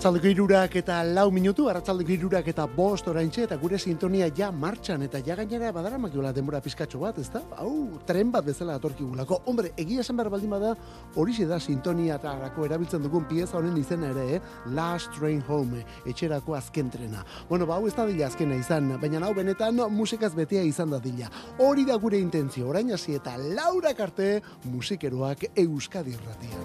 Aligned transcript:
Arratzaldeko 0.00 0.30
irurak 0.32 0.76
eta 0.80 0.94
lau 1.04 1.26
minutu, 1.28 1.66
arratzaldeko 1.68 2.14
irurak 2.14 2.46
eta 2.48 2.64
bost 2.72 3.04
oraintxe, 3.10 3.42
eta 3.44 3.58
gure 3.60 3.76
sintonia 3.76 4.30
ja 4.32 4.46
martxan, 4.50 5.02
eta 5.04 5.20
ja 5.26 5.34
gainera 5.36 5.72
badara 5.76 5.98
makiola 6.00 6.32
denbora 6.32 6.62
pizkatxo 6.64 7.02
bat, 7.02 7.18
ez 7.20 7.28
da? 7.28 7.42
Hau, 7.60 8.00
tren 8.08 8.30
bat 8.32 8.46
bezala 8.46 8.78
atorki 8.80 9.04
gulako. 9.04 9.42
Hombre, 9.44 9.74
egia 9.76 10.00
esan 10.00 10.16
behar 10.16 10.30
baldin 10.32 10.54
bada, 10.54 10.72
hori 11.20 11.44
da 11.44 11.60
sintonia 11.60 12.14
eta 12.16 12.32
arako 12.32 12.64
erabiltzen 12.64 13.02
dugun 13.04 13.26
pieza 13.28 13.58
honen 13.58 13.76
izena 13.76 14.08
ere, 14.14 14.36
eh? 14.36 14.40
Last 14.72 15.12
Train 15.18 15.44
Home, 15.48 15.84
etxerako 16.06 16.54
azken 16.56 16.88
trena. 16.88 17.20
Bueno, 17.50 17.66
ba, 17.66 17.76
hau 17.76 17.86
ez 17.86 17.94
da 17.94 18.06
dila 18.08 18.26
azkena 18.32 18.56
izan, 18.56 18.96
baina 19.02 19.20
hau 19.20 19.34
benetan 19.34 19.84
musikaz 19.92 20.32
betea 20.34 20.62
izan 20.62 20.96
da 20.96 20.98
dila. 20.98 21.28
Hori 21.58 21.84
da 21.84 22.00
gure 22.00 22.16
intentzio, 22.16 22.72
orain 22.72 22.90
hasi 22.90 23.20
eta 23.20 23.36
laura 23.36 23.92
karte 23.92 24.40
musikeroak 24.64 25.44
Euskadi 25.54 26.16
irratian. 26.16 26.64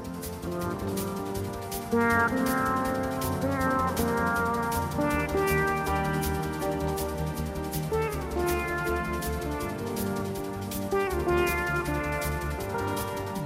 Música 3.65 5.44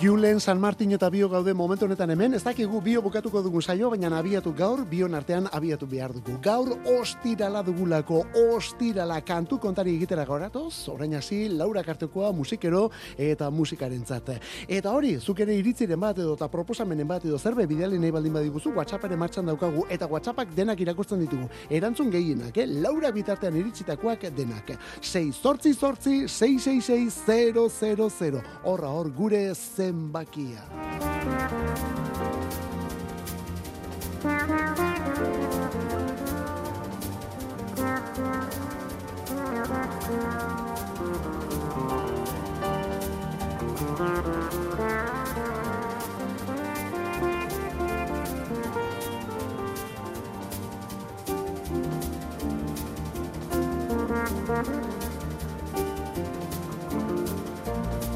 Julen 0.01 0.39
San 0.39 0.61
Martin 0.61 0.93
eta 0.93 1.09
Bio 1.09 1.27
gaude 1.27 1.53
momentu 1.53 1.83
honetan 1.83 2.11
hemen, 2.13 2.33
ez 2.33 2.43
dakigu 2.45 2.79
Bio 2.79 3.01
bukatuko 3.03 3.41
dugu 3.43 3.61
saio, 3.61 3.89
baina 3.91 4.07
abiatu 4.17 4.53
gaur, 4.55 4.85
Bion 4.87 5.13
artean 5.13 5.49
abiatu 5.51 5.85
behar 5.91 6.13
dugu. 6.13 6.37
Gaur 6.41 6.69
ostirala 6.87 7.61
dugulako, 7.61 8.23
ostirala 8.55 9.19
kantu 9.27 9.59
kontari 9.59 9.97
egitera 9.97 10.23
gauratoz, 10.25 10.87
orain 10.87 11.15
hasi 11.15 11.49
Laura 11.49 11.83
Kartekoa 11.83 12.31
musikero 12.31 12.89
eta 13.17 13.49
musikaren 13.49 14.05
zate. 14.05 14.39
Eta 14.69 14.93
hori, 14.95 15.19
zuk 15.19 15.39
ere 15.43 15.53
iritziren 15.59 15.99
bat 15.99 16.17
edo 16.17 16.33
eta 16.37 16.47
proposamenen 16.47 17.07
bat 17.07 17.25
edo 17.25 17.37
zerbe 17.37 17.67
bidali 17.67 17.99
nahi 17.99 18.11
baldin 18.11 18.33
badiguzu, 18.39 18.71
WhatsApparen 18.77 19.19
martxan 19.19 19.45
daukagu 19.51 19.83
eta 19.89 20.07
WhatsAppak 20.07 20.55
denak 20.55 20.79
irakurtzen 20.79 21.19
ditugu. 21.19 21.49
Erantzun 21.69 22.09
gehienak, 22.09 22.55
eh? 22.55 22.67
Laura 22.87 23.11
bitartean 23.11 23.55
iritzitakoak 23.59 24.21
denak. 24.31 24.71
6 25.01 25.35
sortzi 25.43 25.73
sortzi 25.73 26.27
666 26.29 28.41
Horra 28.63 28.95
hor 28.95 29.11
gure 29.11 29.53
zen 29.55 29.88
zenbakia. 29.89 30.61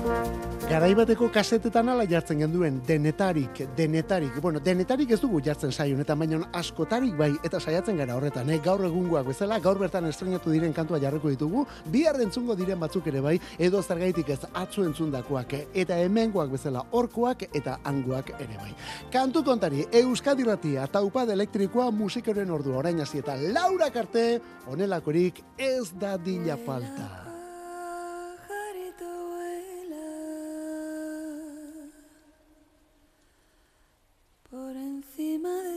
Thank 0.04 0.38
you. 0.38 0.43
Garaibateko 0.74 1.28
kasetetan 1.30 1.92
ala 1.94 2.02
jartzen 2.10 2.40
genduen 2.42 2.80
denetarik, 2.88 3.60
denetarik. 3.78 4.40
Bueno, 4.42 4.58
denetarik 4.58 5.12
ez 5.14 5.20
dugu 5.22 5.38
jartzen 5.46 5.70
saio 5.70 5.94
honetan, 5.94 6.18
baina 6.18 6.40
askotarik 6.58 7.14
bai 7.20 7.28
eta 7.46 7.60
saiatzen 7.60 8.00
gara 8.02 8.16
horretan, 8.18 8.50
eh? 8.50 8.58
Gaur 8.66 8.82
egungoak 8.88 9.28
bezala, 9.28 9.60
gaur 9.62 9.78
bertan 9.78 10.08
estrenatu 10.10 10.50
diren 10.50 10.74
kantua 10.74 10.98
jarriko 11.04 11.30
ditugu, 11.30 11.68
bihar 11.94 12.18
entzungo 12.26 12.56
diren 12.58 12.82
batzuk 12.82 13.06
ere 13.12 13.22
bai, 13.22 13.36
edo 13.62 13.84
zergaitik 13.84 14.32
ez 14.34 14.40
atzu 14.50 14.88
entzundakoak, 14.88 15.54
eta 15.84 16.00
hemengoak 16.02 16.50
bezala 16.56 16.82
orkoak 16.90 17.44
eta 17.52 17.78
anguak 17.92 18.32
ere 18.40 18.58
bai. 18.58 18.74
Kantu 19.14 19.44
kontari, 19.46 19.86
Euskadi 20.00 20.48
Ratia, 20.48 20.88
taupad 20.88 21.30
elektrikoa 21.36 21.92
musikoren 21.94 22.50
ordu 22.50 22.74
orain 22.80 23.04
hasi 23.06 23.22
eta 23.22 23.38
Laura 23.44 23.92
Karte, 23.94 24.42
onelakorik 24.74 25.44
ez 25.54 25.92
da 26.02 26.18
dila 26.18 26.58
falta. 26.66 27.23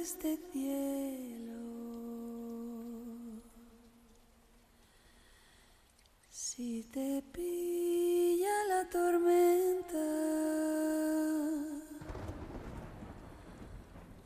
Este 0.03 0.39
cielo. 0.53 1.57
Si 6.31 6.85
te 6.93 7.23
pilla 7.33 8.57
la 8.69 8.89
tormenta, 8.91 10.07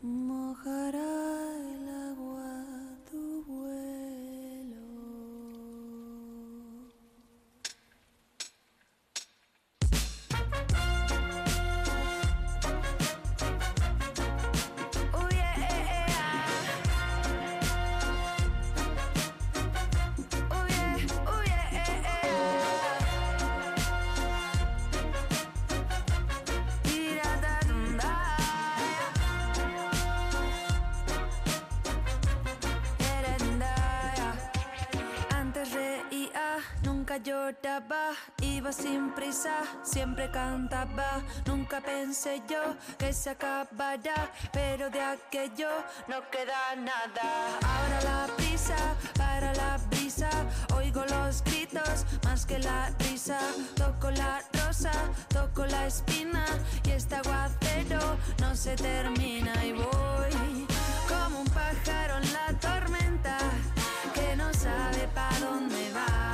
mojará 0.03 1.50
lloraba, 37.23 38.13
iba 38.43 38.73
sin 38.73 39.13
prisa, 39.13 39.63
siempre 39.83 40.31
cantaba. 40.31 41.23
Nunca 41.47 41.81
pensé 41.81 42.43
yo 42.49 42.77
que 42.99 43.13
se 43.13 43.31
acabara, 43.31 44.31
pero 44.53 44.91
de 44.91 45.01
aquello 45.01 45.69
no 46.09 46.21
queda 46.31 46.77
nada. 46.77 47.29
Ahora 47.63 48.01
la 48.05 48.37
prisa 48.37 48.77
para 49.17 49.53
la 49.55 49.79
brisa, 49.91 50.31
oigo 50.75 51.05
los 51.07 51.43
gritos 51.45 52.07
más 52.25 52.47
que 52.47 52.59
la 52.59 52.91
risa. 52.99 53.39
Toco 53.77 54.11
la 54.11 54.43
rosa, 54.53 54.93
toco 55.29 55.67
la 55.67 55.87
espina 55.87 56.45
y 56.85 56.91
este 56.91 57.17
aguacero 57.17 58.17
no 58.41 58.55
se 58.55 58.77
termina 58.77 59.53
y 59.65 59.73
voy 59.73 60.67
como 61.09 61.41
un 61.41 61.49
pájaro 61.49 62.19
en 62.19 62.33
la 62.33 62.59
tormenta 62.61 63.39
que 64.15 64.37
no 64.37 64.53
sabe 64.55 65.09
para 65.15 65.39
dónde 65.39 65.93
va. 65.93 66.30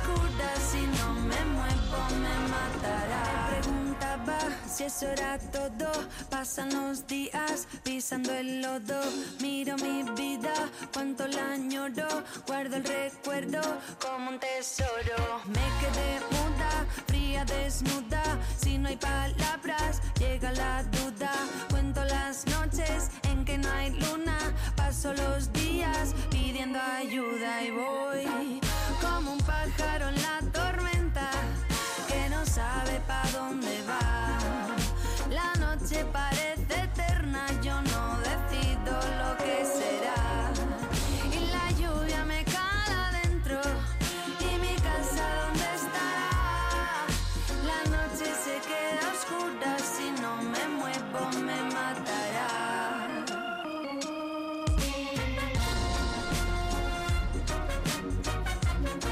Oscura, 0.00 0.50
si 0.70 0.86
no 0.86 1.14
me 1.14 1.44
muevo 1.56 2.00
me 2.20 2.34
matará. 2.48 3.50
Me 3.50 3.60
preguntaba 3.60 4.38
si 4.68 4.84
eso 4.84 5.06
era 5.08 5.38
todo. 5.38 5.90
Pasan 6.30 6.72
los 6.72 7.06
días 7.06 7.66
pisando 7.82 8.32
el 8.32 8.62
lodo. 8.62 9.00
Miro 9.40 9.76
mi 9.76 10.02
vida, 10.14 10.54
cuánto 10.92 11.26
la 11.28 11.52
añoro. 11.52 12.08
Guardo 12.46 12.76
el 12.76 12.84
recuerdo 12.84 13.60
como 14.00 14.30
un 14.30 14.38
tesoro. 14.38 15.40
Me 15.46 15.66
quedé 15.80 16.20
muda, 16.30 16.86
fría, 17.06 17.44
desnuda. 17.44 18.22
Si 18.56 18.78
no 18.78 18.88
hay 18.88 18.96
palabras, 18.96 20.00
llega 20.18 20.52
la 20.52 20.82
duda. 20.84 21.32
Cuento 21.70 22.04
las 22.04 22.46
noches 22.46 23.10
en 23.24 23.44
que 23.44 23.58
no 23.58 23.70
hay 23.70 23.90
luna. 23.90 24.38
Paso 24.76 25.12
los 25.14 25.52
días 25.52 26.14
pidiendo 26.30 26.78
ayuda 26.80 27.62
y 27.62 27.70
voy 27.70 28.69
como 29.20 29.32
un 29.32 29.38
pájaro 29.40 30.08
en 30.08 30.14
la 30.22 30.40
tormenta 30.50 31.30
que 32.08 32.30
no 32.30 32.46
sabe 32.46 33.00
para 33.06 33.30
dónde 33.32 33.82
va. 33.86 33.89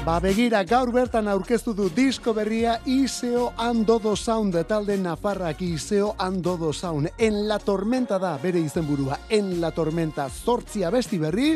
Ba 0.09 0.15
begira, 0.17 0.63
gaur 0.65 0.89
bertan 0.89 1.27
aurkeztu 1.29 1.75
du 1.77 1.85
disko 1.93 2.31
berria 2.33 2.79
Iseo 2.89 3.51
Andodo 3.61 4.15
Sound 4.17 4.55
talde 4.65 4.95
Nafarrak 4.97 5.59
Iseo 5.61 6.15
Andodo 6.17 6.71
Sound. 6.73 7.11
En 7.19 7.35
la 7.47 7.59
tormenta 7.59 8.17
da 8.17 8.31
bere 8.41 8.57
izenburua. 8.57 9.19
En 9.29 9.59
la 9.61 9.69
tormenta 9.69 10.25
zortzia 10.27 10.89
besti 10.89 11.19
berri, 11.21 11.51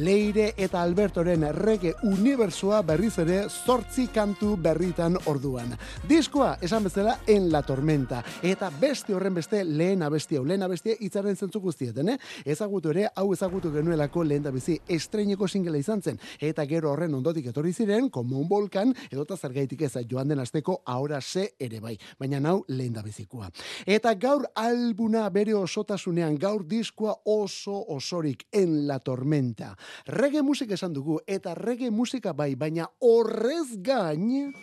Leire 0.00 0.54
eta 0.56 0.80
Albertoren 0.80 1.44
rege 1.52 1.92
unibersoa 2.08 2.80
berriz 2.80 3.18
ere 3.18 3.42
zortzi 3.50 4.06
kantu 4.06 4.54
berritan 4.56 5.18
orduan. 5.26 5.76
Diskoa, 6.08 6.54
esan 6.62 6.88
bezala, 6.88 7.18
en 7.26 7.52
la 7.52 7.60
tormenta. 7.60 8.22
Eta 8.40 8.72
beste 8.80 9.12
horren 9.12 9.36
beste 9.36 9.60
lehen 9.68 10.02
abestia, 10.02 10.40
lehen 10.40 10.64
abestia 10.64 10.96
itzaren 10.98 11.36
zentzu 11.36 11.60
guztieten, 11.60 12.14
eh? 12.14 12.18
Ezagutu 12.46 12.88
ere, 12.96 13.10
hau 13.14 13.34
ezagutu 13.36 13.68
genuelako 13.76 14.24
lehen 14.24 14.48
da 14.48 14.56
bizi, 14.56 14.80
estreineko 14.88 15.44
singela 15.46 15.76
izan 15.76 16.00
zen. 16.00 16.18
Eta 16.40 16.64
gero 16.64 16.94
horren 16.94 17.20
ondotik 17.20 17.52
etorri 17.52 17.76
ziren, 17.76 17.97
como 18.06 18.38
un 18.38 18.46
volcán, 18.48 18.94
edota 19.10 19.36
zergaitik 19.36 19.82
ez 19.82 19.96
joan 20.08 20.30
den 20.30 20.38
asteko 20.38 20.82
ahora 20.86 21.20
se 21.20 21.54
ere 21.58 21.80
bai. 21.80 21.96
Baina 22.18 22.38
nau 22.38 22.64
lehen 22.68 22.94
da 22.94 23.02
bizikoa. 23.02 23.50
Eta 23.86 24.14
gaur 24.14 24.46
albuna 24.54 25.28
bere 25.34 25.54
osotasunean, 25.58 26.38
gaur 26.38 26.62
diskoa 26.68 27.16
oso 27.24 27.74
osorik 27.96 28.46
en 28.52 28.86
la 28.86 29.00
tormenta. 29.00 29.74
Rege 30.06 30.42
musika 30.42 30.74
esan 30.74 30.94
dugu, 30.94 31.18
eta 31.26 31.54
rege 31.58 31.90
musika 31.90 32.32
bai, 32.32 32.54
baina 32.54 32.86
horrez 33.00 33.82
gain, 33.82 34.54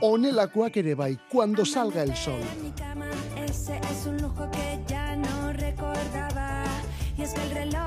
onelakoak 0.00 0.76
ere 0.80 0.94
bai, 0.94 1.18
cuando 1.30 1.64
salga 1.64 2.02
el 2.02 2.16
sol. 2.16 2.40
Ese 3.44 3.76
es 3.90 4.06
un 4.06 4.22
lujo 4.22 4.50
que 4.50 4.80
ya 4.88 5.16
no 5.16 5.52
recordaba. 5.52 6.64
Y 7.16 7.22
es 7.22 7.32
que 7.32 7.42
el 7.42 7.50
reloj 7.50 7.83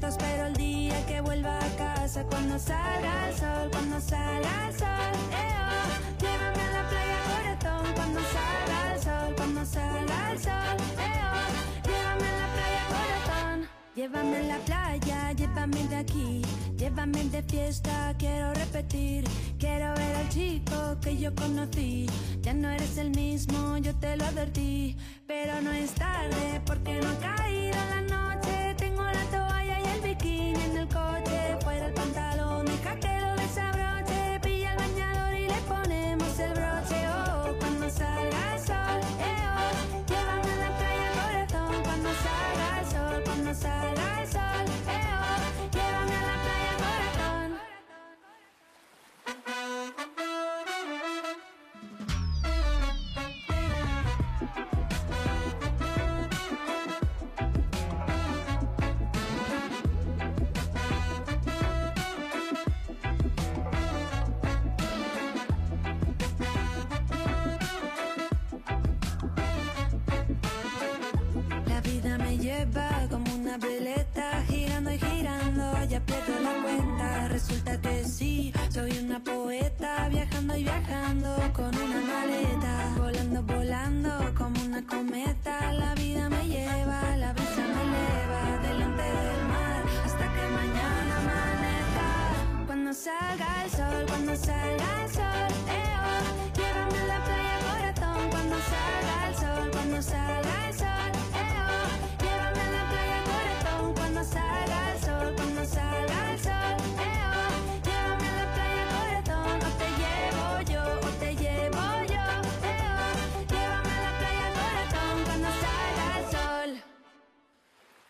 pero 0.00 0.46
el 0.46 0.54
día 0.54 1.06
que 1.06 1.20
vuelva 1.22 1.58
a 1.58 1.76
casa, 1.76 2.22
cuando 2.24 2.58
salga 2.58 3.28
el 3.28 3.34
sol, 3.34 3.70
cuando 3.72 4.00
salga 4.00 4.68
el 4.68 4.74
sol, 4.74 5.14
eh, 5.32 5.54
oh, 5.56 6.20
llévame 6.20 6.62
a 6.62 6.72
la 6.72 6.88
playa, 6.90 7.18
corazón, 7.32 7.92
cuando 7.94 8.20
salga 8.20 8.94
el 8.94 9.00
sol, 9.00 9.34
cuando 9.36 9.64
salga 9.64 10.32
el 10.32 10.38
sol, 10.38 10.76
eh, 10.98 11.20
oh, 11.32 11.88
llévame 11.88 12.28
a 12.28 12.36
la 12.40 12.48
playa, 12.54 12.82
corazón. 12.92 13.68
Llévame 13.94 14.36
a 14.36 14.42
la 14.42 14.58
playa, 14.58 15.32
llévame 15.32 15.88
de 15.88 15.96
aquí, 15.96 16.42
llévame 16.76 17.24
de 17.24 17.42
fiesta, 17.42 18.14
quiero 18.18 18.52
repetir, 18.52 19.24
quiero 19.58 19.94
ver 19.94 20.16
al 20.16 20.28
chico 20.28 20.98
que 21.00 21.16
yo 21.16 21.34
conocí. 21.34 22.06
Ya 22.42 22.52
no 22.52 22.68
eres 22.68 22.98
el 22.98 23.10
mismo, 23.10 23.78
yo 23.78 23.94
te 23.96 24.16
lo 24.16 24.26
advertí, 24.26 24.96
pero 25.26 25.60
no 25.62 25.72
es 25.72 25.92
tarde 25.92 26.60
porque 26.66 27.00
no 27.00 27.08
ha 27.08 27.18
caído 27.18 27.76
la 27.90 28.00
noche. 28.02 28.25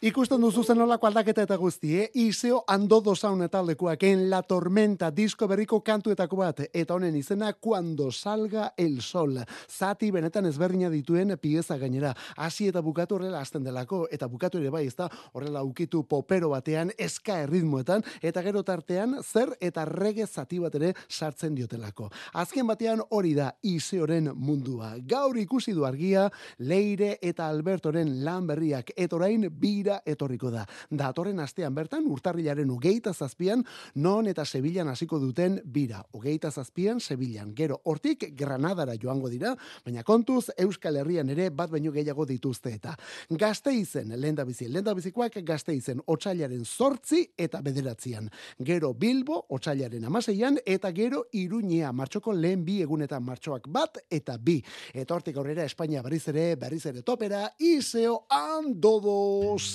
Ikusten 0.07 0.39
duzu 0.39 0.63
zen 0.63 0.79
olako 0.85 1.09
aldaketa 1.09 1.43
eta 1.43 1.57
guzti, 1.59 1.97
eh? 1.99 2.05
Iseo 2.23 2.61
andodo 2.71 3.17
zaun 3.17 3.41
eta 3.43 3.59
aldekoak, 3.59 4.05
en 4.07 4.21
la 4.31 4.39
tormenta, 4.47 5.09
disko 5.11 5.49
berriko 5.51 5.81
kantuetako 5.83 6.37
bat, 6.39 6.61
eta 6.69 6.95
honen 6.95 7.17
izena, 7.19 7.49
cuando 7.55 8.13
salga 8.13 8.69
el 8.77 9.01
sol. 9.03 9.41
Zati 9.67 10.13
benetan 10.15 10.47
ezberdina 10.47 10.91
dituen 10.93 11.35
pieza 11.43 11.75
gainera. 11.81 12.13
Hasi 12.37 12.69
eta 12.71 12.85
bukatu 12.87 13.17
horrela 13.17 13.41
hasten 13.41 13.65
delako, 13.67 14.05
eta 14.13 14.29
bukatu 14.31 14.61
ere 14.61 14.71
bai, 14.71 14.85
ezta 14.87 15.09
horrela 15.33 15.65
ukitu 15.67 16.05
popero 16.07 16.53
batean, 16.53 16.95
eska 16.97 17.41
erritmoetan, 17.49 18.07
eta 18.23 18.47
gero 18.47 18.63
tartean, 18.63 19.19
zer 19.25 19.57
eta 19.59 19.89
rege 19.91 20.29
zati 20.29 20.63
bat 20.63 20.79
ere 20.79 20.93
sartzen 21.09 21.59
diotelako. 21.59 22.13
Azken 22.45 22.71
batean 22.71 23.03
hori 23.11 23.35
da 23.35 23.49
Iseoren 23.67 24.31
mundua. 24.37 24.95
Gaur 25.03 25.43
ikusi 25.43 25.75
du 25.75 25.83
argia, 25.85 26.31
Leire 26.61 27.17
eta 27.21 27.51
Albertoren 27.51 28.21
lan 28.23 28.47
berriak, 28.47 28.95
eta 28.95 29.19
orain 29.19 29.51
bira 29.51 29.96
etorriko 30.05 30.50
da. 30.50 30.67
Datorren 30.91 31.41
astean 31.41 31.75
bertan, 31.75 32.07
urtarrilaren 32.11 32.71
ugeita 32.71 33.12
zazpian, 33.15 33.65
non 33.95 34.26
eta 34.26 34.45
Sevillan 34.45 34.88
hasiko 34.88 35.19
duten 35.19 35.61
bira. 35.65 36.03
Ugeita 36.12 36.50
zazpian, 36.50 37.00
Sevillan. 37.00 37.55
Gero, 37.57 37.81
hortik 37.85 38.29
Granadara 38.37 38.97
joango 39.00 39.31
dira, 39.33 39.55
baina 39.85 40.03
kontuz, 40.03 40.50
Euskal 40.57 40.97
Herrian 40.97 41.31
ere 41.31 41.50
bat 41.50 41.71
baino 41.71 41.93
gehiago 41.93 42.26
dituzte 42.26 42.75
eta. 42.75 42.97
Gazte 43.31 43.73
izen, 43.75 44.12
lehen 44.21 44.37
da 44.37 44.45
bizi, 44.45 44.69
lehen 44.69 44.85
da 44.85 44.95
bizikoak 44.95 45.41
gazte 45.47 45.75
izen, 45.75 46.00
otxailaren 46.07 46.65
sortzi 46.65 47.23
eta 47.37 47.62
bederatzian. 47.62 48.31
Gero 48.59 48.93
Bilbo, 48.95 49.43
otxailaren 49.50 50.05
amaseian, 50.05 50.59
eta 50.67 50.93
gero 50.97 51.25
Iruñea, 51.33 51.93
martxoko 51.93 52.33
lehen 52.33 52.65
bi 52.65 52.81
egunetan 52.83 53.25
martxoak 53.25 53.69
bat 53.73 53.99
eta 54.11 54.37
bi. 54.38 54.59
Eta 54.95 55.15
hortik 55.15 55.37
aurrera 55.37 55.65
Espainia 55.65 56.03
berriz 56.03 56.25
ere, 56.33 56.49
berriz 56.57 56.85
ere 56.87 57.03
topera, 57.03 57.47
Iseo 57.59 58.26
Andodo 58.31 59.17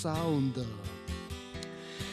Sound. 0.02 0.58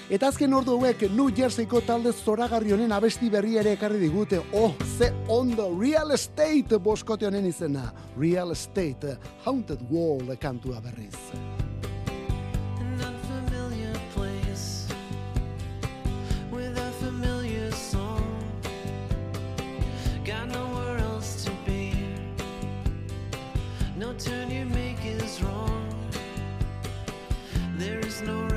Eta 0.09 0.29
azken 0.29 0.53
ordu 0.57 0.75
hauek 0.77 1.07
New 1.13 1.29
Jerseyko 1.37 1.81
talde 1.85 2.13
zoragarri 2.13 2.73
honen 2.73 2.93
abesti 2.97 3.29
berria 3.33 3.63
ere 3.63 3.75
ekarri 3.77 4.01
digute. 4.01 4.41
Oh, 4.57 4.73
ze 4.99 5.11
ondo, 5.29 5.71
Real 5.77 6.13
Estate 6.17 6.81
boskote 6.81 7.29
honen 7.29 7.49
izena. 7.49 7.91
Real 8.17 8.53
Estate, 8.57 9.19
Haunted 9.45 9.85
Wall 9.93 10.37
kantua 10.41 10.81
berriz. 10.85 11.68
No 28.23 28.48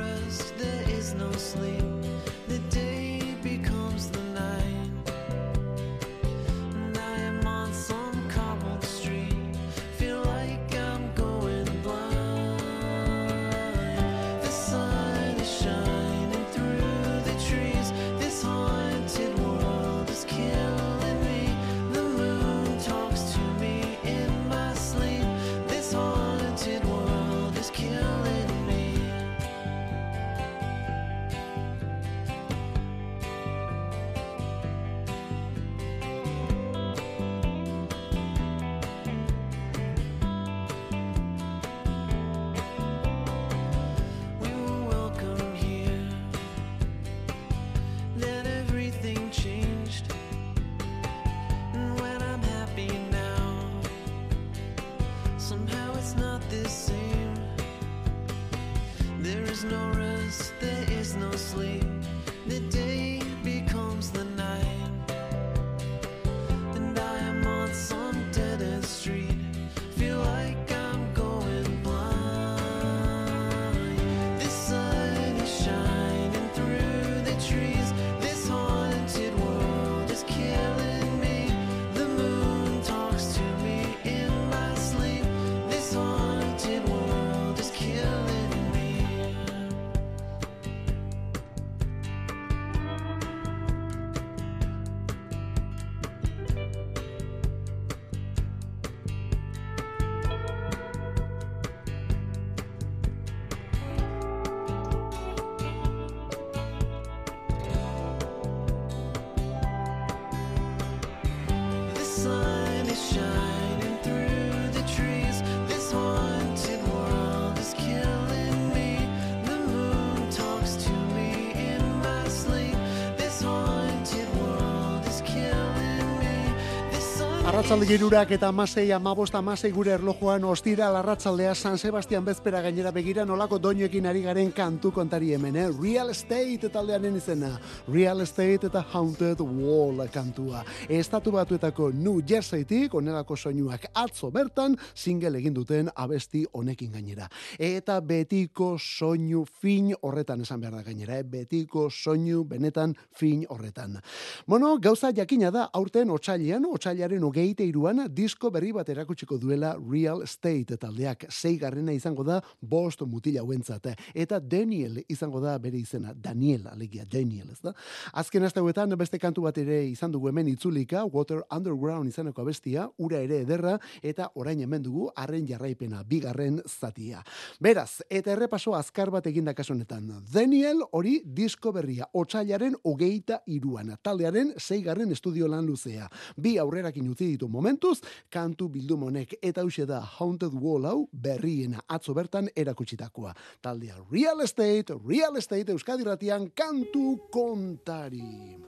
Arratzalde 127.52 127.84
girurak 127.84 128.30
eta 128.32 128.48
amasei, 128.48 128.86
amabost 128.96 129.34
amasei 129.36 129.68
gure 129.76 129.90
erlojuan 129.92 130.46
ostira 130.48 130.86
larratzaldea 130.88 131.50
San 131.54 131.74
Sebastian 131.76 132.24
bezpera 132.24 132.62
gainera 132.64 132.88
begira 132.96 133.26
nolako 133.28 133.58
doinoekin 133.60 134.06
ari 134.08 134.22
garen 134.24 134.54
kantu 134.56 134.88
kontari 134.96 135.34
hemen, 135.36 135.58
eh? 135.60 135.66
Real 135.68 136.08
Estate 136.08 136.70
taldearen 136.72 137.18
izena. 137.20 137.50
Real 137.92 138.24
Estate 138.24 138.70
eta 138.70 138.80
Haunted 138.94 139.42
Wall 139.44 140.00
kantua. 140.08 140.62
Estatu 140.88 141.34
batuetako 141.34 141.90
New 141.92 142.22
Jerseytik, 142.24 142.94
onelako 142.94 143.36
soinuak 143.36 143.84
atzo 144.00 144.30
bertan, 144.32 144.78
single 144.94 145.36
egin 145.42 145.52
duten 145.52 145.92
abesti 145.94 146.46
honekin 146.54 146.96
gainera. 146.96 147.28
Eta 147.58 147.98
betiko 148.00 148.78
soinu 148.80 149.44
fin 149.44 149.92
horretan 150.00 150.40
esan 150.40 150.64
behar 150.64 150.78
da 150.78 150.82
gainera, 150.88 151.20
eh? 151.20 151.28
betiko 151.36 151.90
soinu 151.90 152.46
benetan 152.48 152.96
fin 153.12 153.44
horretan. 153.50 154.00
Bueno, 154.46 154.78
gauza 154.80 155.12
jakina 155.12 155.52
da, 155.52 155.68
aurten 155.68 156.16
otxailean, 156.16 156.64
otxailaren 156.72 157.30
hogeite 157.42 157.64
iruan, 157.66 158.04
disko 158.14 158.52
berri 158.54 158.70
bat 158.72 158.88
erakutsiko 158.92 159.34
duela 159.40 159.72
Real 159.74 160.20
Estate 160.22 160.76
taldeak. 160.78 161.24
Zeigarrena 161.30 161.92
izango 161.92 162.22
da, 162.22 162.36
bost 162.60 163.02
mutila 163.02 163.42
hauentzat. 163.42 163.88
Eta 164.14 164.38
Daniel 164.38 165.00
izango 165.10 165.40
da 165.42 165.56
bere 165.58 165.80
izena. 165.80 166.12
Daniel, 166.14 166.68
alegia, 166.70 167.04
Daniel, 167.10 167.48
ez 167.50 167.58
da? 167.64 167.72
Azken 168.12 168.46
asteguetan 168.46 168.94
beste 168.98 169.18
kantu 169.18 169.42
bat 169.48 169.58
ere 169.58 169.80
izan 169.88 170.12
dugu 170.12 170.28
hemen 170.30 170.52
itzulika, 170.52 171.02
Water 171.10 171.42
Underground 171.50 172.12
izaneko 172.12 172.44
abestia, 172.44 172.86
ura 172.98 173.18
ere 173.18 173.40
ederra, 173.42 173.74
eta 174.02 174.28
orain 174.38 174.62
hemen 174.62 174.84
dugu, 174.84 175.08
arren 175.16 175.48
jarraipena, 175.48 176.04
bigarren 176.06 176.60
zatia. 176.68 177.24
Beraz, 177.60 178.04
eta 178.08 178.36
errepaso 178.36 178.76
azkar 178.78 179.10
bat 179.10 179.26
eginda 179.26 179.54
kasu 179.54 179.74
honetan. 179.74 180.06
Daniel 180.30 180.84
hori 180.92 181.18
disko 181.26 181.72
berria, 181.74 182.06
otxailaren 182.12 182.78
hogeita 182.84 183.42
iruan, 183.50 183.96
taldearen 184.02 184.54
zeigarren 184.60 185.10
estudio 185.10 185.50
lan 185.50 185.66
luzea. 185.66 186.06
Bi 186.36 186.54
aurrerakin 186.62 187.10
utzi 187.10 187.31
ditu 187.32 187.48
momentuz, 187.48 187.98
kantu 188.30 188.68
bildumonek 188.72 189.36
eta 189.42 189.64
hause 189.64 189.86
da 189.88 190.00
Haunted 190.18 190.54
Wall 190.54 190.88
hau 190.88 190.98
berriena 191.12 191.82
atzo 191.88 192.14
bertan 192.14 192.50
erakutsitakoa. 192.56 193.34
Taldea 193.62 193.98
Real 194.10 194.40
Estate, 194.44 194.98
Real 195.06 195.36
Estate 195.36 195.72
Euskadi 195.72 196.04
Ratian 196.04 196.50
kantu 196.54 197.16
kontari. 197.32 198.58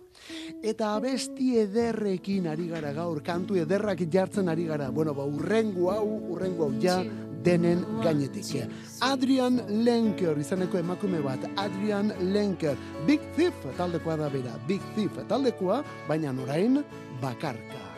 Eta 0.65 0.95
abesti 0.97 1.59
ederrekin 1.61 2.47
ari 2.49 2.69
gara 2.71 2.95
gaur, 2.97 3.21
kantu 3.23 3.59
ederrak 3.61 4.05
jartzen 4.11 4.49
ari 4.49 4.65
gara. 4.69 4.91
Bueno, 4.91 5.15
ba, 5.15 5.27
urrengo 5.27 5.91
hau, 5.93 6.07
urrengo 6.33 6.69
hau 6.69 6.75
ja, 6.81 7.01
denen 7.45 7.85
gainetik. 8.03 8.65
Adrian 9.05 9.61
Lenker 9.85 10.39
izaneko 10.41 10.81
emakume 10.81 11.21
bat, 11.25 11.45
Adrian 11.61 12.13
Lenker, 12.33 12.79
Big 13.07 13.21
Thief 13.37 13.67
taldekoa 13.79 14.17
da 14.23 14.31
bera, 14.33 14.57
Big 14.69 14.85
Thief 14.97 15.21
taldekoa, 15.29 15.83
baina 16.09 16.33
orain 16.47 16.81
bakarka. 17.21 17.94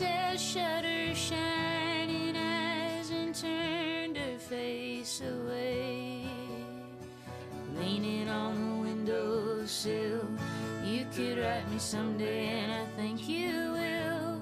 Has 0.00 0.40
shut 0.40 0.84
shining 1.14 2.34
eyes 2.34 3.10
and 3.10 3.34
turned 3.34 4.16
her 4.16 4.38
face 4.38 5.20
away. 5.20 6.24
Leaning 7.76 8.28
on 8.28 8.54
the 8.54 8.82
windowsill, 8.82 10.26
you 10.84 11.04
could 11.14 11.38
write 11.38 11.70
me 11.70 11.78
someday, 11.78 12.48
and 12.48 12.72
I 12.72 12.86
think 12.96 13.28
you 13.28 13.72
will. 13.72 14.40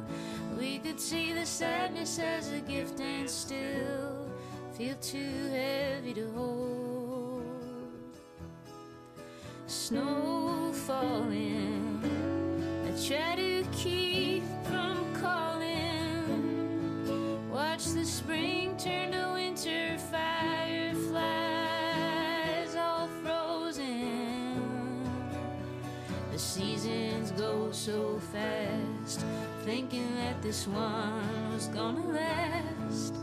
We 0.56 0.78
could 0.78 1.00
see 1.00 1.32
the 1.32 1.44
sadness 1.44 2.20
as 2.20 2.52
a 2.52 2.60
gift 2.60 3.00
and 3.00 3.28
still 3.28 4.28
feel 4.74 4.94
too 4.96 5.48
heavy 5.50 6.14
to 6.14 6.30
hold. 6.36 7.42
Snow 9.66 10.72
falling, 10.86 12.00
I 12.86 13.08
try 13.08 13.34
to 13.34 13.64
keep 13.72 14.44
go 27.38 27.70
so 27.70 28.18
fast, 28.32 29.24
thinking 29.64 30.12
that 30.16 30.42
this 30.42 30.66
one 30.66 31.52
was 31.52 31.68
gonna 31.68 32.04
last. 32.08 33.14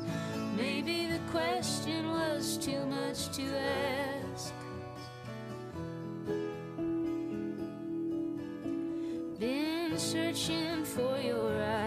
Maybe 0.56 1.08
the 1.08 1.20
question 1.32 2.10
was 2.12 2.58
too 2.58 2.86
much 2.86 3.28
to 3.36 3.44
ask. 3.44 4.54
Been 9.38 9.98
searching 9.98 10.86
for 10.86 11.18
your 11.20 11.62
eyes. 11.62 11.85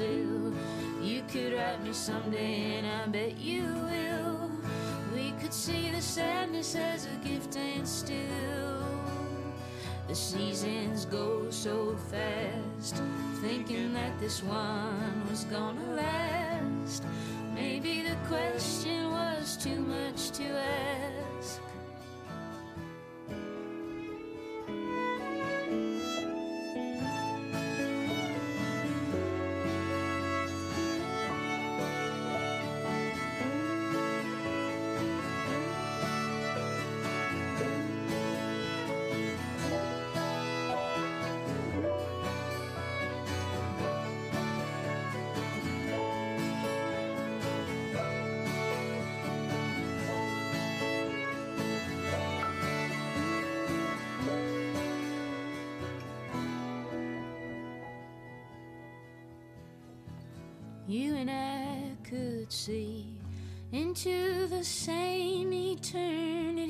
Windowsill. 0.00 0.52
You 1.02 1.22
could 1.30 1.54
write 1.54 1.82
me 1.82 1.92
someday, 1.92 2.78
and 2.78 2.86
I 2.86 3.06
bet 3.06 3.38
you 3.38 3.62
will. 3.62 4.50
We 5.14 5.32
could 5.40 5.52
see 5.52 5.90
the 5.90 6.00
sadness 6.00 6.74
as 6.76 7.06
a 7.06 7.28
gift 7.28 7.56
and 7.56 7.86
still. 7.86 8.84
The 10.08 10.14
seasons 10.14 11.06
go 11.06 11.50
so 11.50 11.96
fast, 12.10 13.02
thinking 13.40 13.92
that 13.94 14.18
this 14.20 14.42
one 14.42 15.28
was 15.30 15.44
gonna 15.44 15.94
last. 15.94 17.04
Maybe 17.54 18.02
the 18.02 18.16
question 18.28 19.10
was 19.10 19.56
too 19.56 19.80
much 19.80 20.30
to 20.32 20.44
ask. 20.44 21.01
You 60.92 61.16
and 61.16 61.30
I 61.30 61.96
could 62.04 62.52
see 62.52 63.06
into 63.72 64.46
the 64.46 64.62
same 64.62 65.50
eternity. 65.50 66.68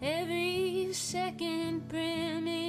Every 0.00 0.94
second 0.94 1.86
brimming 1.88 2.59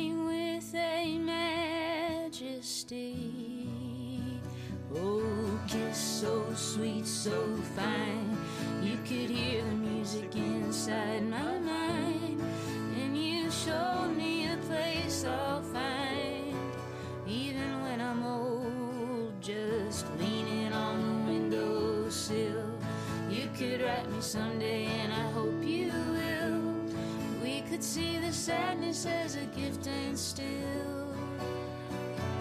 as 29.06 29.36
a 29.36 29.46
gift 29.58 29.86
and 29.88 30.18
still. 30.18 31.16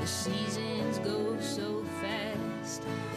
The 0.00 0.06
seasons 0.06 0.98
go 1.00 1.36
so 1.40 1.84
fast. 2.00 2.19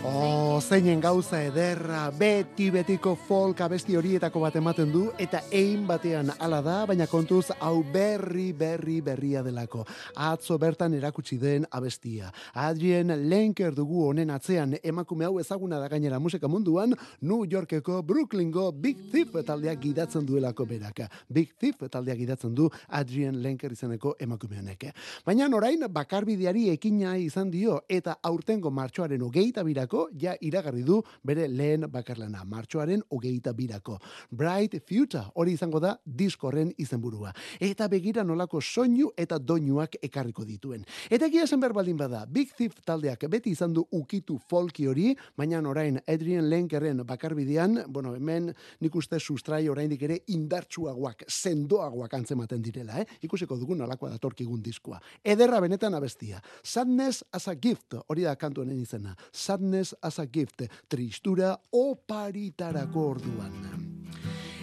Oh, 0.03 0.59
zeinen 0.59 0.99
gauza 0.99 1.37
ederra, 1.45 2.09
beti 2.11 2.65
betiko 2.73 3.13
folk 3.15 3.61
abesti 3.63 3.95
horietako 3.95 4.41
bat 4.43 4.55
ematen 4.59 4.89
du, 4.91 5.05
eta 5.17 5.39
ein 5.55 5.85
batean 5.87 6.33
ala 6.43 6.59
da, 6.61 6.73
baina 6.89 7.07
kontuz 7.07 7.53
hau 7.63 7.77
berri, 7.93 8.49
berri, 8.51 8.97
berria 9.01 9.39
delako. 9.45 9.85
Atzo 10.19 10.57
bertan 10.59 10.93
erakutsi 10.97 11.37
den 11.39 11.63
abestia. 11.71 12.33
Adrien 12.53 13.13
Lenker 13.29 13.71
dugu 13.75 14.01
honen 14.09 14.33
atzean, 14.35 14.75
emakume 14.83 15.23
hau 15.23 15.39
ezaguna 15.39 15.79
da 15.79 15.87
gainera 15.87 16.19
musika 16.19 16.49
munduan, 16.51 16.97
New 17.21 17.47
Yorkeko 17.47 18.01
Brooklyngo 18.03 18.71
Big 18.73 19.05
Thief 19.11 19.31
taldeak 19.47 19.79
gidatzen 19.85 20.27
duelako 20.27 20.67
beraka. 20.67 21.07
Big 21.29 21.55
Thief 21.55 21.87
taldeak 21.89 22.19
gidatzen 22.25 22.53
du 22.53 22.67
Adrien 22.89 23.39
Lenker 23.41 23.71
izeneko 23.71 24.17
emakume 24.19 24.59
honek. 24.59 24.89
Baina 25.25 25.47
orain 25.55 25.87
bakarbideari 25.87 26.67
ekina 26.75 27.15
izan 27.17 27.49
dio, 27.51 27.79
eta 27.87 28.17
aurtengo 28.21 28.71
martxoaren 28.71 29.21
hogeita 29.43 29.63
birako, 29.63 30.07
ja 30.15 30.35
iragarri 30.39 30.83
du 30.87 31.01
bere 31.23 31.49
lehen 31.51 31.83
bakarlana, 31.91 32.45
martxoaren 32.47 33.01
hogeita 33.11 33.51
birako. 33.53 33.97
Bright 34.31 34.77
Future, 34.87 35.25
hori 35.35 35.53
izango 35.57 35.81
da 35.83 35.97
diskorren 36.05 36.71
izenburua. 36.79 37.33
Eta 37.59 37.89
begira 37.91 38.23
nolako 38.23 38.61
soinu 38.61 39.09
eta 39.17 39.39
doinuak 39.39 39.97
ekarriko 40.01 40.45
dituen. 40.47 40.85
Eta 41.09 41.27
egia 41.27 41.43
esan 41.43 41.59
behar 41.59 41.73
baldin 41.75 41.97
bada, 41.99 42.25
Big 42.25 42.53
Thief 42.55 42.79
taldeak 42.85 43.25
beti 43.29 43.51
izan 43.51 43.73
du 43.73 43.83
ukitu 43.91 44.37
folki 44.47 44.87
hori, 44.87 45.11
baina 45.35 45.59
orain 45.67 45.99
Adrian 46.07 46.47
Lenkerren 46.49 47.03
bakarbidean, 47.05 47.83
bueno, 47.87 48.15
hemen 48.15 48.53
nik 48.79 48.95
uste 48.95 49.19
sustrai 49.19 49.67
oraindik 49.69 50.01
ere 50.07 50.21
indartsuagoak, 50.27 51.25
sendoagoak 51.27 52.13
antzematen 52.13 52.63
direla, 52.63 53.01
eh? 53.01 53.19
Ikusiko 53.27 53.57
dugun 53.59 53.83
nolakoa 53.83 54.13
datorkigun 54.15 54.63
diskoa. 54.63 55.01
Ederra 55.23 55.59
benetan 55.59 55.93
abestia. 55.93 56.41
Sadness 56.63 57.25
as 57.31 57.47
a 57.47 57.55
gift, 57.55 57.97
hori 58.07 58.23
da 58.23 58.35
kantu 58.39 58.63
honen 58.63 58.79
izena. 58.79 59.15
Sadness 59.33 59.95
as 60.03 60.19
a 60.19 60.27
gift, 60.27 60.61
tristura 60.87 61.57
oparitarako 61.73 63.05
orduan. 63.15 63.55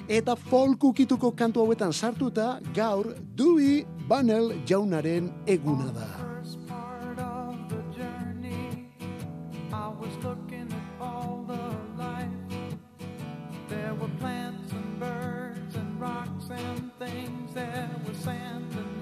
Eta 0.09 0.37
folk 0.37 0.85
ukituko 0.85 1.33
kantu 1.35 1.65
hauetan 1.65 1.93
sartuta, 1.93 2.61
gaur 2.75 3.15
Dewey 3.35 3.85
Banel 4.09 4.53
jaunaren 4.67 5.33
eguna 5.47 5.91
da. 5.95 6.09
There 13.69 13.95
were 13.95 14.09
plants 14.19 14.73
and 14.73 14.99
birds 14.99 15.75
and 15.77 16.01
rocks 16.01 16.51
and 16.51 16.91
things. 16.99 17.55
There 17.55 17.91
was 18.07 18.17
sand 18.19 18.73
and 18.73 19.00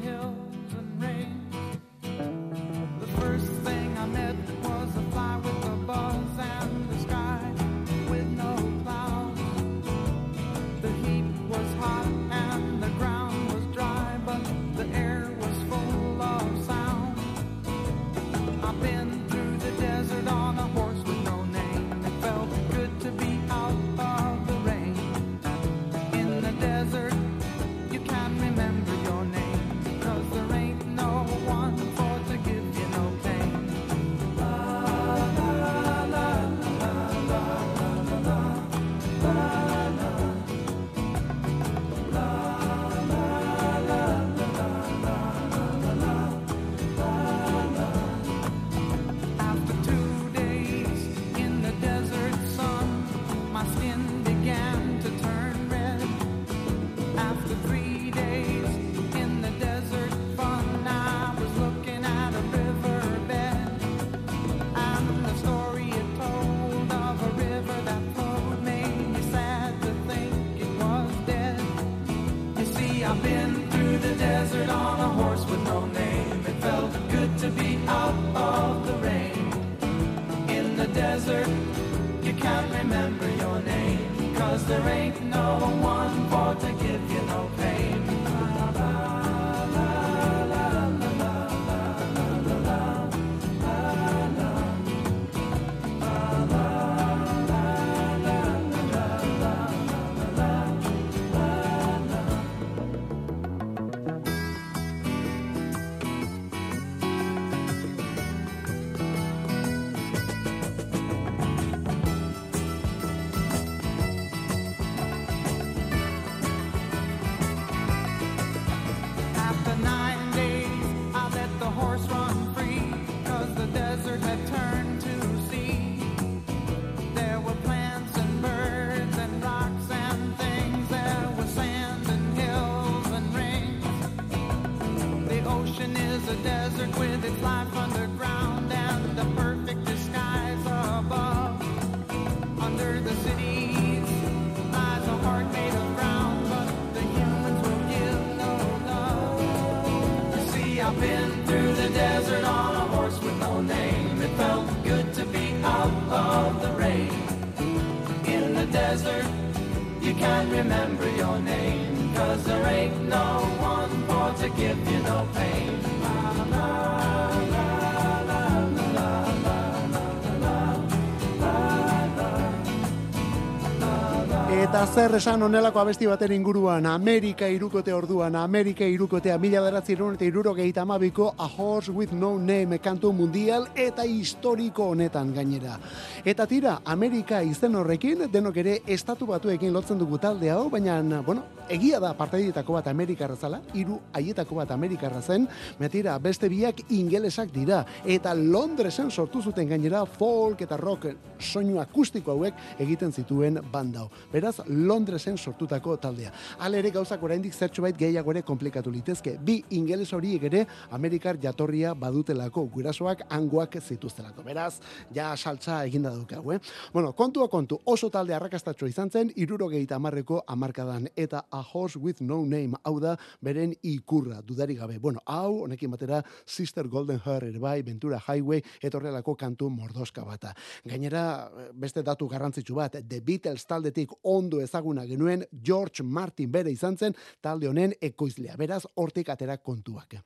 Eta 174.78 174.86
zer 174.94 175.16
esan 175.18 175.42
onelako 175.42 175.80
abesti 175.80 176.06
baten 176.06 176.30
inguruan, 176.30 176.84
Amerika 176.86 177.48
irukote 177.50 177.90
orduan, 177.90 178.36
Amerika 178.38 178.86
irukotea 178.86 179.34
mila 179.42 179.58
beratzi 179.64 179.96
eta 179.98 180.24
irurogeita 180.24 180.82
amabiko 180.82 181.34
A 181.36 181.48
Horse 181.48 181.90
with 181.90 182.12
No 182.12 182.38
Name 182.38 182.78
kantu 182.78 183.12
mundial 183.12 183.66
eta 183.74 184.04
historiko 184.04 184.84
honetan 184.90 185.34
gainera. 185.34 185.80
Eta 186.28 186.44
tira, 186.44 186.74
Amerika 186.84 187.38
izen 187.40 187.72
horrekin, 187.78 188.26
denok 188.28 188.58
ere 188.60 188.72
estatu 188.92 189.24
batuekin 189.30 189.72
lotzen 189.72 189.96
dugu 189.96 190.18
talde 190.20 190.50
hau, 190.52 190.66
baina, 190.68 191.22
bueno, 191.24 191.46
egia 191.72 191.96
da 192.02 192.10
partaietako 192.16 192.74
bat 192.76 192.90
Amerikarra 192.90 193.36
zala, 193.36 193.62
hiru 193.72 193.96
haietako 194.12 194.58
bat 194.58 194.74
Amerikarra 194.74 195.22
zen, 195.22 195.46
metira, 195.80 196.18
beste 196.20 196.50
biak 196.52 196.82
ingelesak 196.92 197.48
dira, 197.54 197.78
eta 198.04 198.34
Londresen 198.36 199.08
sortu 199.08 199.40
zuten 199.40 199.70
gainera 199.70 200.02
folk 200.18 200.60
eta 200.66 200.76
rock 200.76 201.06
soinu 201.40 201.78
akustiko 201.80 202.34
hauek 202.34 202.60
egiten 202.84 203.12
zituen 203.12 203.62
bandau. 203.72 204.10
Beraz, 204.32 204.58
Londresen 204.68 205.38
sortutako 205.38 205.96
taldea. 205.96 206.34
Hala 206.58 206.82
ere 206.82 206.92
gauzak 206.92 207.24
oraindik 207.24 207.56
zertxo 207.56 207.86
bait 207.86 207.96
gehiago 207.96 208.36
ere 208.36 208.44
komplikatu 208.44 208.92
litezke. 208.92 209.38
Bi 209.40 209.62
ingeles 209.80 210.12
horiek 210.12 210.44
ere 210.50 210.66
Amerikar 210.92 211.40
jatorria 211.40 211.96
badutelako, 211.96 212.68
gurasoak 212.76 213.24
angoak 213.30 213.80
zituztelako. 213.80 214.44
Beraz, 214.44 214.74
ja 215.14 215.32
saltza 215.36 215.80
eginda 215.88 216.17
daukagu, 216.18 216.52
eh? 216.52 216.60
Bueno, 216.92 217.14
kontua 217.16 217.48
kontu, 217.48 217.78
oso 217.84 218.10
talde 218.10 218.34
arrakastatxo 218.36 218.86
izan 218.90 219.10
zen, 219.10 219.32
irurogeita 219.36 219.96
amarreko 219.96 220.42
amarkadan, 220.46 221.08
eta 221.16 221.44
A 221.50 221.62
Horse 221.62 221.98
with 221.98 222.20
No 222.20 222.42
Name, 222.44 222.78
hau 222.84 222.98
da, 223.00 223.16
beren 223.40 223.74
ikurra, 223.82 224.42
dudarik 224.42 224.78
gabe. 224.78 224.98
Bueno, 224.98 225.22
hau, 225.26 225.64
honekin 225.64 225.90
batera, 225.90 226.22
Sister 226.46 226.88
Golden 226.88 227.20
Hair 227.24 227.48
ere 227.50 227.58
bai, 227.58 227.82
Ventura 227.82 228.20
Highway, 228.20 228.62
etorrelako 228.82 229.34
kantu 229.36 229.70
mordoska 229.70 230.24
bata. 230.24 230.54
Gainera, 230.84 231.50
beste 231.74 232.02
datu 232.02 232.28
garrantzitsu 232.28 232.74
bat, 232.78 232.98
The 233.08 233.20
Beatles 233.20 233.66
taldetik 233.66 234.12
ondo 234.22 234.60
ezaguna 234.60 235.06
genuen 235.06 235.44
George 235.52 236.02
Martin 236.02 236.50
bere 236.52 236.72
izan 236.72 236.96
zen 236.96 237.16
talde 237.40 237.68
honen 237.68 237.94
ekoizlea. 238.00 238.56
Beraz, 238.58 238.84
hortik 238.96 239.28
atera 239.34 239.58
kontuak. 239.58 240.18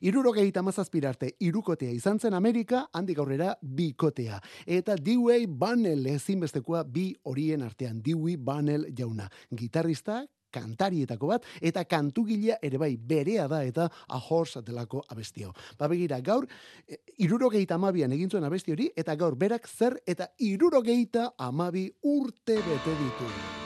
Irurogeita 0.00 0.62
mazazpirarte 0.62 1.34
irukotea 1.40 1.90
izan 1.94 2.18
zen 2.18 2.34
Amerika, 2.34 2.86
handik 2.92 3.18
aurrera 3.18 3.54
bikotea. 3.62 4.40
Eta 4.66 4.96
Dewey 4.96 5.46
Banel 5.46 6.06
ezinbestekoa 6.14 6.84
bi 6.84 7.12
horien 7.24 7.62
artean. 7.62 8.00
Dewey 8.02 8.36
Banel 8.36 8.88
jauna. 8.96 9.28
Gitarrista, 9.54 10.24
kantarietako 10.54 11.32
bat, 11.32 11.48
eta 11.62 11.84
kantugilea 11.88 12.60
ere 12.62 12.78
bai 12.80 12.94
berea 12.96 13.48
da 13.50 13.62
eta 13.66 13.88
a 14.08 14.20
horse 14.28 14.62
delako 14.62 15.02
abestio. 15.10 15.52
Ba 15.78 15.88
begira, 15.90 16.20
gaur, 16.20 16.46
e, 16.86 17.00
irurogeita 17.26 17.78
amabian 17.78 18.14
egin 18.14 18.30
zuen 18.30 18.46
abesti 18.46 18.76
hori, 18.76 18.90
eta 18.96 19.16
gaur 19.18 19.38
berak 19.40 19.68
zer 19.68 19.98
eta 20.06 20.30
irurogeita 20.38 21.32
amabi 21.50 21.88
urte 22.14 22.60
bete 22.62 22.98
ditu. 23.02 23.63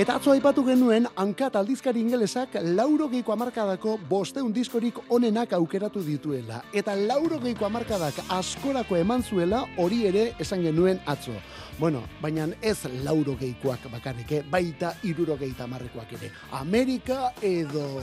Eta 0.00 0.14
atzo 0.16 0.30
aipatu 0.32 0.62
genuen, 0.64 1.04
hankat 1.20 1.58
aldizkari 1.60 2.00
ingelesak 2.00 2.54
laurogeiko 2.78 3.34
amarkadako 3.34 3.98
bosteun 4.08 4.48
diskorik 4.56 4.96
onenak 5.12 5.52
aukeratu 5.52 6.00
dituela. 6.00 6.62
Eta 6.72 6.94
laurogeiko 6.96 7.66
amarkadak 7.68 8.22
askorako 8.32 8.96
eman 8.96 9.20
zuela 9.20 9.66
hori 9.76 10.06
ere 10.08 10.22
esan 10.40 10.64
genuen 10.64 11.02
atzo. 11.04 11.36
Bueno, 11.76 12.00
baina 12.22 12.48
ez 12.62 12.78
laurogeikoak 13.04 13.90
bakarrik, 13.92 14.38
baita 14.48 14.94
irurogeita 15.04 15.68
amarrekoak 15.68 16.16
ere. 16.16 16.32
Amerika 16.62 17.34
edo... 17.42 18.00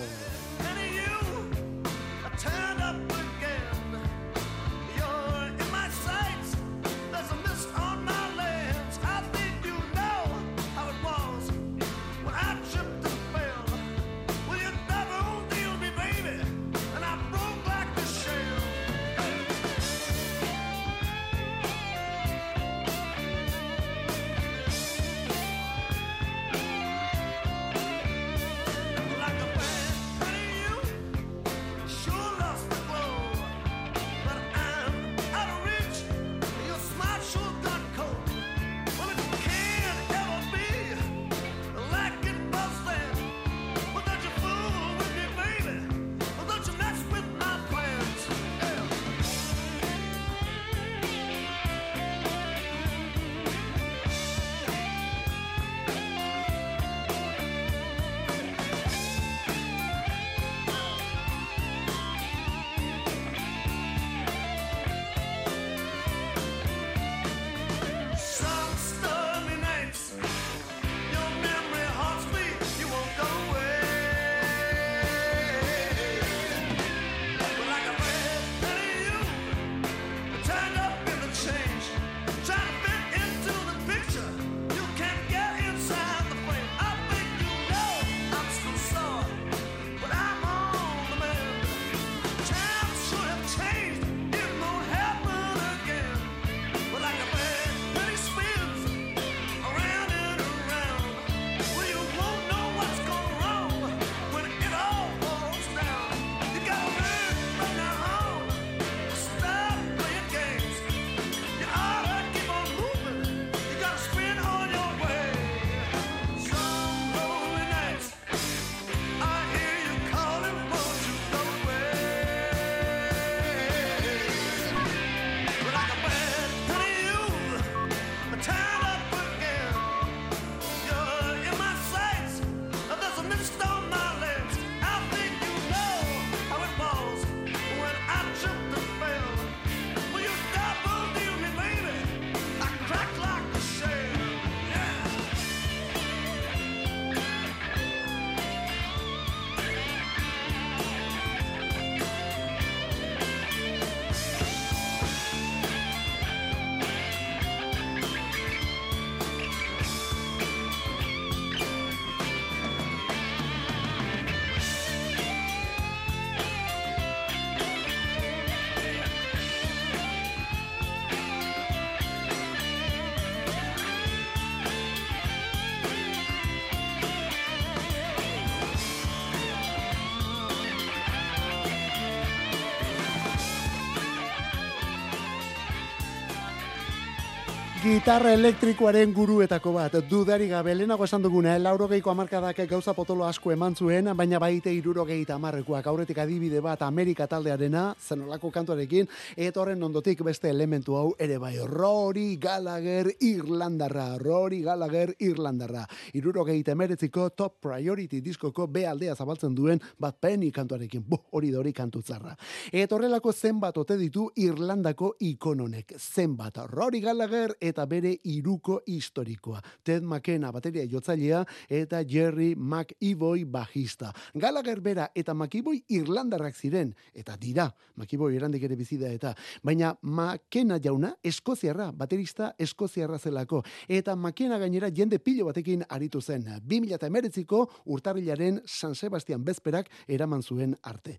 Gitarra 187.87 188.33
elektrikoaren 188.35 189.13
guruetako 189.15 189.71
bat, 189.71 189.93
dudari 190.09 190.49
gabe, 190.51 190.73
lehenago 190.75 191.05
esan 191.07 191.23
duguna, 191.23 191.53
eh? 191.55 191.59
laurogeiko 191.61 192.11
amarkadak 192.11 192.57
gauza 192.67 192.91
potolo 192.91 193.23
asko 193.23 193.53
eman 193.53 193.77
zuen, 193.79 194.09
baina 194.17 194.41
baite 194.43 194.73
irurogeita 194.75 195.37
amarrekoak, 195.37 195.87
aurretik 195.87 196.17
adibide 196.19 196.59
bat 196.59 196.81
Amerika 196.83 197.29
taldearena, 197.31 197.93
zenolako 197.95 198.51
kantuarekin, 198.51 199.07
eta 199.37 199.61
horren 199.61 199.87
ondotik 199.87 200.19
beste 200.27 200.49
elementu 200.51 200.97
hau 200.99 201.13
ere 201.17 201.37
bai, 201.39 201.53
Rory 201.63 202.35
Gallagher 202.35 203.07
Irlandarra, 203.23 204.17
Rory 204.19 204.59
Gallagher 204.65 205.15
Irlandarra, 205.23 205.85
irurogeita 206.19 206.75
emeretziko 206.75 207.29
top 207.29 207.61
priority 207.69 208.19
diskoko 208.25 208.67
B 208.67 208.83
aldea 208.83 209.15
zabaltzen 209.15 209.55
duen 209.55 209.79
bat 209.97 210.19
penny 210.19 210.51
kantuarekin, 210.51 211.05
bo, 211.07 211.21
hori 211.31 211.53
da 211.55 211.63
hori 211.63 211.71
kantu 211.71 212.03
zarra. 212.03 212.35
Eta 212.67 212.99
horrelako 212.99 213.31
zenbat 213.31 213.79
ote 213.79 213.95
ditu 214.03 214.27
Irlandako 214.35 215.15
ikononek, 215.31 215.95
zenbat 215.95 216.59
Rory 216.67 217.05
Gallagher 217.07 217.55
eta 217.61 217.76
bere 217.85 218.15
iruko 218.23 218.81
historikoa. 218.87 219.61
Ted 219.83 220.03
McKenna 220.03 220.51
bateria 220.51 220.85
jotzailea 220.89 221.43
eta 221.69 222.01
Jerry 222.07 222.55
McEvoy 222.55 223.45
bajista. 223.45 224.13
Gallagher 224.33 224.81
bera 224.81 225.11
eta 225.15 225.33
McEvoy 225.33 225.83
Irlandarrak 225.89 226.55
ziren, 226.55 226.93
eta 227.13 227.37
dira, 227.37 227.67
McEvoy 227.95 228.35
erandik 228.35 228.63
ere 228.63 228.75
bizida 228.75 229.11
eta, 229.13 229.33
baina 229.63 229.93
McKenna 230.01 230.79
jauna 230.83 231.13
eskoziarra, 231.23 231.91
baterista 231.91 232.53
eskoziarra 232.57 233.19
zelako, 233.19 233.63
eta 233.87 234.15
McKenna 234.15 234.57
gainera 234.57 234.89
jende 234.89 235.19
pilo 235.19 235.45
batekin 235.45 235.83
aritu 235.89 236.21
zen. 236.21 236.45
2008ko 236.67 237.63
urtarrilaren 237.85 238.61
San 238.65 238.95
Sebastian 238.95 239.43
bezperak 239.43 239.89
eraman 240.07 240.43
zuen 240.43 240.75
arte. 240.83 241.17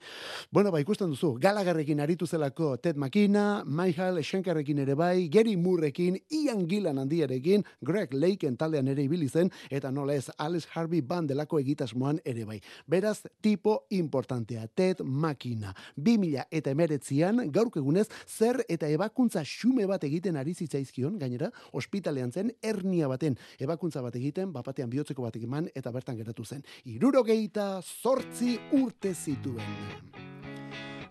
Bueno, 0.51 0.71
ba, 0.73 0.81
ikusten 0.81 1.11
duzu, 1.11 1.35
Gallagherrekin 1.41 2.01
aritu 2.01 2.27
zelako 2.27 2.77
Ted 2.79 2.97
McKenna, 2.97 3.65
Michael 3.65 4.23
Schenkerrekin 4.23 4.79
ere 4.85 4.95
bai, 4.95 5.29
Gary 5.29 5.57
Moorrekin, 5.57 6.19
Ian 6.49 6.67
Gillan 6.67 6.99
handiarekin, 6.99 7.65
Greg 7.85 8.15
Lakeen 8.15 8.57
taldean 8.57 8.89
ere 8.89 9.05
ibili 9.05 9.29
zen, 9.29 9.51
eta 9.71 9.91
nola 9.93 10.15
ez 10.17 10.31
Alex 10.39 10.69
Harvey 10.73 11.03
Band 11.05 11.29
delako 11.29 11.59
egitasmoan 11.61 12.21
ere 12.25 12.47
bai. 12.49 12.57
Beraz, 12.89 13.21
tipo 13.45 13.83
importantea, 13.91 14.67
Ted 14.69 15.03
McKenna. 15.05 15.75
2000 15.97 16.47
eta 16.51 16.73
emeretzian, 16.73 17.43
gaurk 17.53 17.77
egunez, 17.77 18.07
zer 18.27 18.63
eta 18.69 18.89
ebakuntza 18.89 19.45
xume 19.45 19.85
bat 19.91 20.09
egiten 20.09 20.41
ari 20.41 20.55
zitzaizkion, 20.55 21.19
gainera, 21.21 21.53
ospitalean 21.73 22.33
zen, 22.33 22.55
hernia 22.63 23.13
baten, 23.13 23.37
ebakuntza 23.61 24.01
bat 24.01 24.17
egiten, 24.17 24.53
bapatean 24.55 24.89
bihotzeko 24.89 25.29
bat 25.29 25.37
eman, 25.37 25.69
eta 25.77 25.93
bertan 25.93 26.17
geratu 26.17 26.49
zen. 26.49 26.65
Irurogeita 26.89 27.69
zortzi 27.85 28.57
urte 28.81 29.13
zituen 29.13 30.38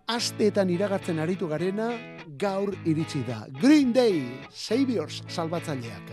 asteetan 0.07 0.69
iragartzen 0.71 1.19
aritu 1.19 1.47
garena 1.51 1.89
gaur 2.39 2.73
iritsi 2.85 3.23
da. 3.27 3.45
Green 3.61 3.91
Day, 3.93 4.23
Saviors 4.51 5.21
salbatzaileak. 5.27 6.11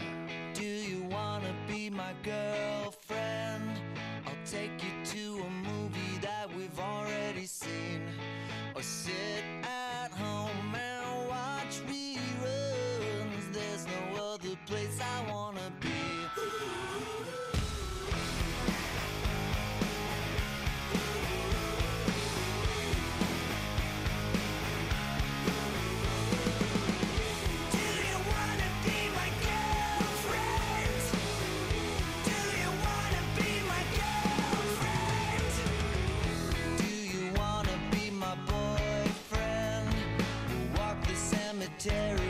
Do 0.54 0.66
you 0.66 1.06
wanna 1.10 1.54
be 1.68 1.90
my 1.90 2.12
girlfriend? 2.24 3.70
I'll 4.26 4.44
take 4.44 4.82
you 4.82 4.94
to 5.14 5.42
a 5.46 5.50
movie 5.68 6.18
that 6.22 6.48
we've 6.56 6.78
already 6.78 7.46
seen. 7.46 8.02
Or 8.74 8.82
sit 8.82 9.53
cemetery 41.84 42.23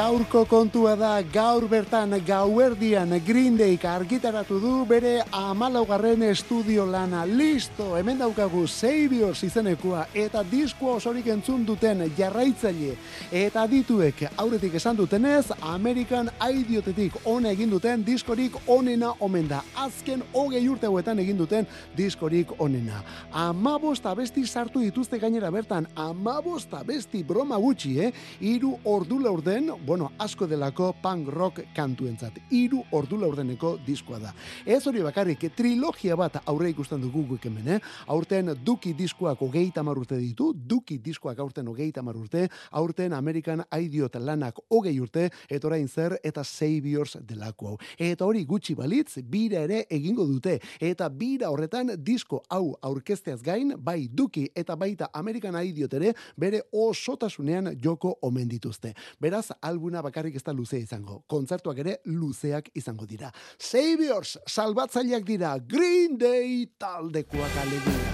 Gaurko 0.00 0.46
kontua 0.48 0.94
da, 0.96 1.18
gaur 1.20 1.66
bertan 1.68 2.14
gauerdian 2.24 3.10
Green 3.20 3.58
Day 3.58 3.76
argitaratu 3.84 4.56
du 4.56 4.70
bere 4.88 5.18
amalaugarren 5.30 6.22
estudio 6.24 6.86
lana. 6.88 7.26
Listo, 7.26 7.98
hemen 7.98 8.16
daukagu 8.16 8.62
Saviors 8.66 9.42
izenekoa 9.44 10.06
eta 10.14 10.40
diskoa 10.42 10.94
osorik 10.96 11.26
entzun 11.28 11.66
duten 11.68 12.06
jarraitzaile 12.16 12.94
eta 13.42 13.66
dituek 13.68 14.22
aurretik 14.38 14.78
esan 14.80 14.96
dutenez, 14.96 15.50
Amerikan 15.60 16.30
aidiotetik 16.38 17.20
ona 17.26 17.52
egin 17.52 17.68
duten 17.68 18.00
diskorik 18.06 18.56
onena 18.66 19.12
omen 19.20 19.52
da. 19.52 19.60
Azken 19.84 20.24
hogei 20.32 20.64
urte 20.68 20.88
hauetan 20.88 21.20
egin 21.20 21.36
duten 21.36 21.68
diskorik 21.98 22.56
onena. 22.58 23.02
Amabost 23.32 24.08
abesti 24.08 24.46
sartu 24.46 24.80
dituzte 24.80 25.20
gainera 25.20 25.52
bertan, 25.52 25.90
amabost 25.94 26.72
abesti 26.72 27.22
broma 27.22 27.60
gutxi, 27.60 27.98
eh? 28.00 28.10
Iru 28.40 28.78
ordu 28.88 29.20
laurden, 29.20 29.68
bueno, 29.90 30.12
asko 30.22 30.46
delako 30.46 30.92
punk 31.02 31.28
rock 31.34 31.64
kantuentzat. 31.74 32.36
Hiru 32.54 32.84
ordu 32.94 33.16
laurdeneko 33.18 33.72
diskoa 33.82 34.20
da. 34.22 34.30
Ez 34.62 34.84
hori 34.86 35.00
bakarrik, 35.02 35.48
trilogia 35.58 36.14
bat 36.14 36.36
aurre 36.44 36.68
ikusten 36.70 37.00
dugu 37.02 37.24
guk 37.32 37.48
hemen, 37.48 37.66
eh? 37.74 37.78
Aurten 38.14 38.52
Duki 38.62 38.92
diskoak 38.94 39.42
hogeita 39.42 39.82
hamar 39.82 39.98
urte 39.98 40.14
ditu, 40.14 40.52
Duki 40.54 41.00
diskoak 41.02 41.40
aurten 41.42 41.66
hogeita 41.66 42.04
hamar 42.04 42.20
urte, 42.20 42.44
aurten 42.70 43.16
American 43.18 43.64
Idiot 43.66 44.14
lanak 44.22 44.60
hogei 44.70 44.92
urte, 45.02 45.24
eta 45.48 45.66
orain 45.66 45.88
zer, 45.88 46.14
eta 46.22 46.44
Saviors 46.46 47.16
delako 47.26 47.72
hau. 47.72 47.74
Eta 47.98 48.30
hori 48.30 48.44
gutxi 48.46 48.78
balitz, 48.78 49.18
bira 49.26 49.64
ere 49.66 49.82
egingo 49.90 50.28
dute, 50.30 50.60
eta 50.78 51.10
bira 51.10 51.50
horretan 51.50 51.96
disko 51.98 52.44
hau 52.46 52.76
aurkezteaz 52.80 53.40
gain, 53.42 53.74
bai 53.74 54.06
Duki 54.06 54.46
eta 54.54 54.78
baita 54.78 55.10
American 55.12 55.58
Idiot 55.58 55.98
ere, 55.98 56.14
bere 56.38 56.62
osotasunean 56.70 57.74
joko 57.82 58.20
omen 58.22 58.46
dituzte. 58.54 58.94
Beraz, 59.18 59.48
albuna 59.70 60.02
bakarrik 60.02 60.36
ez 60.36 60.44
da 60.44 60.52
luzea 60.52 60.82
izango. 60.82 61.22
Kontzertuak 61.30 61.78
ere 61.82 61.98
luzeak 62.10 62.70
izango 62.74 63.06
dira. 63.06 63.30
Saviors, 63.58 64.36
salbatzaileak 64.46 65.24
dira, 65.24 65.56
Green 65.58 66.18
Day 66.18 66.66
taldekoak 66.78 67.62
alegia. 67.64 68.10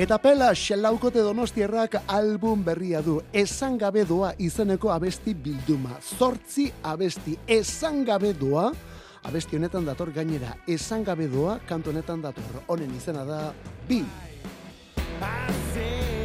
Eta 0.00 0.16
pela 0.22 0.52
xelaukote 0.54 1.20
donostierrak 1.20 1.98
album 2.08 2.62
berria 2.64 3.02
du. 3.04 3.18
Esan 3.36 3.76
gabe 3.76 4.04
doa 4.08 4.30
izeneko 4.38 4.92
abesti 4.94 5.34
bilduma. 5.34 5.98
Zortzi 6.00 6.70
abesti. 6.82 7.34
Esan 7.44 8.04
gabe 8.08 8.30
doa, 8.32 8.70
abesti 9.28 9.58
honetan 9.58 9.84
dator 9.84 10.14
gainera. 10.14 10.54
Esan 10.64 11.04
gabe 11.04 11.28
doa, 11.28 11.58
kantu 11.68 11.92
honetan 11.92 12.22
dator. 12.22 12.62
Honen 12.68 12.94
izena 12.96 13.26
da, 13.28 13.42
bi. 13.88 14.00
Pase 15.20 16.19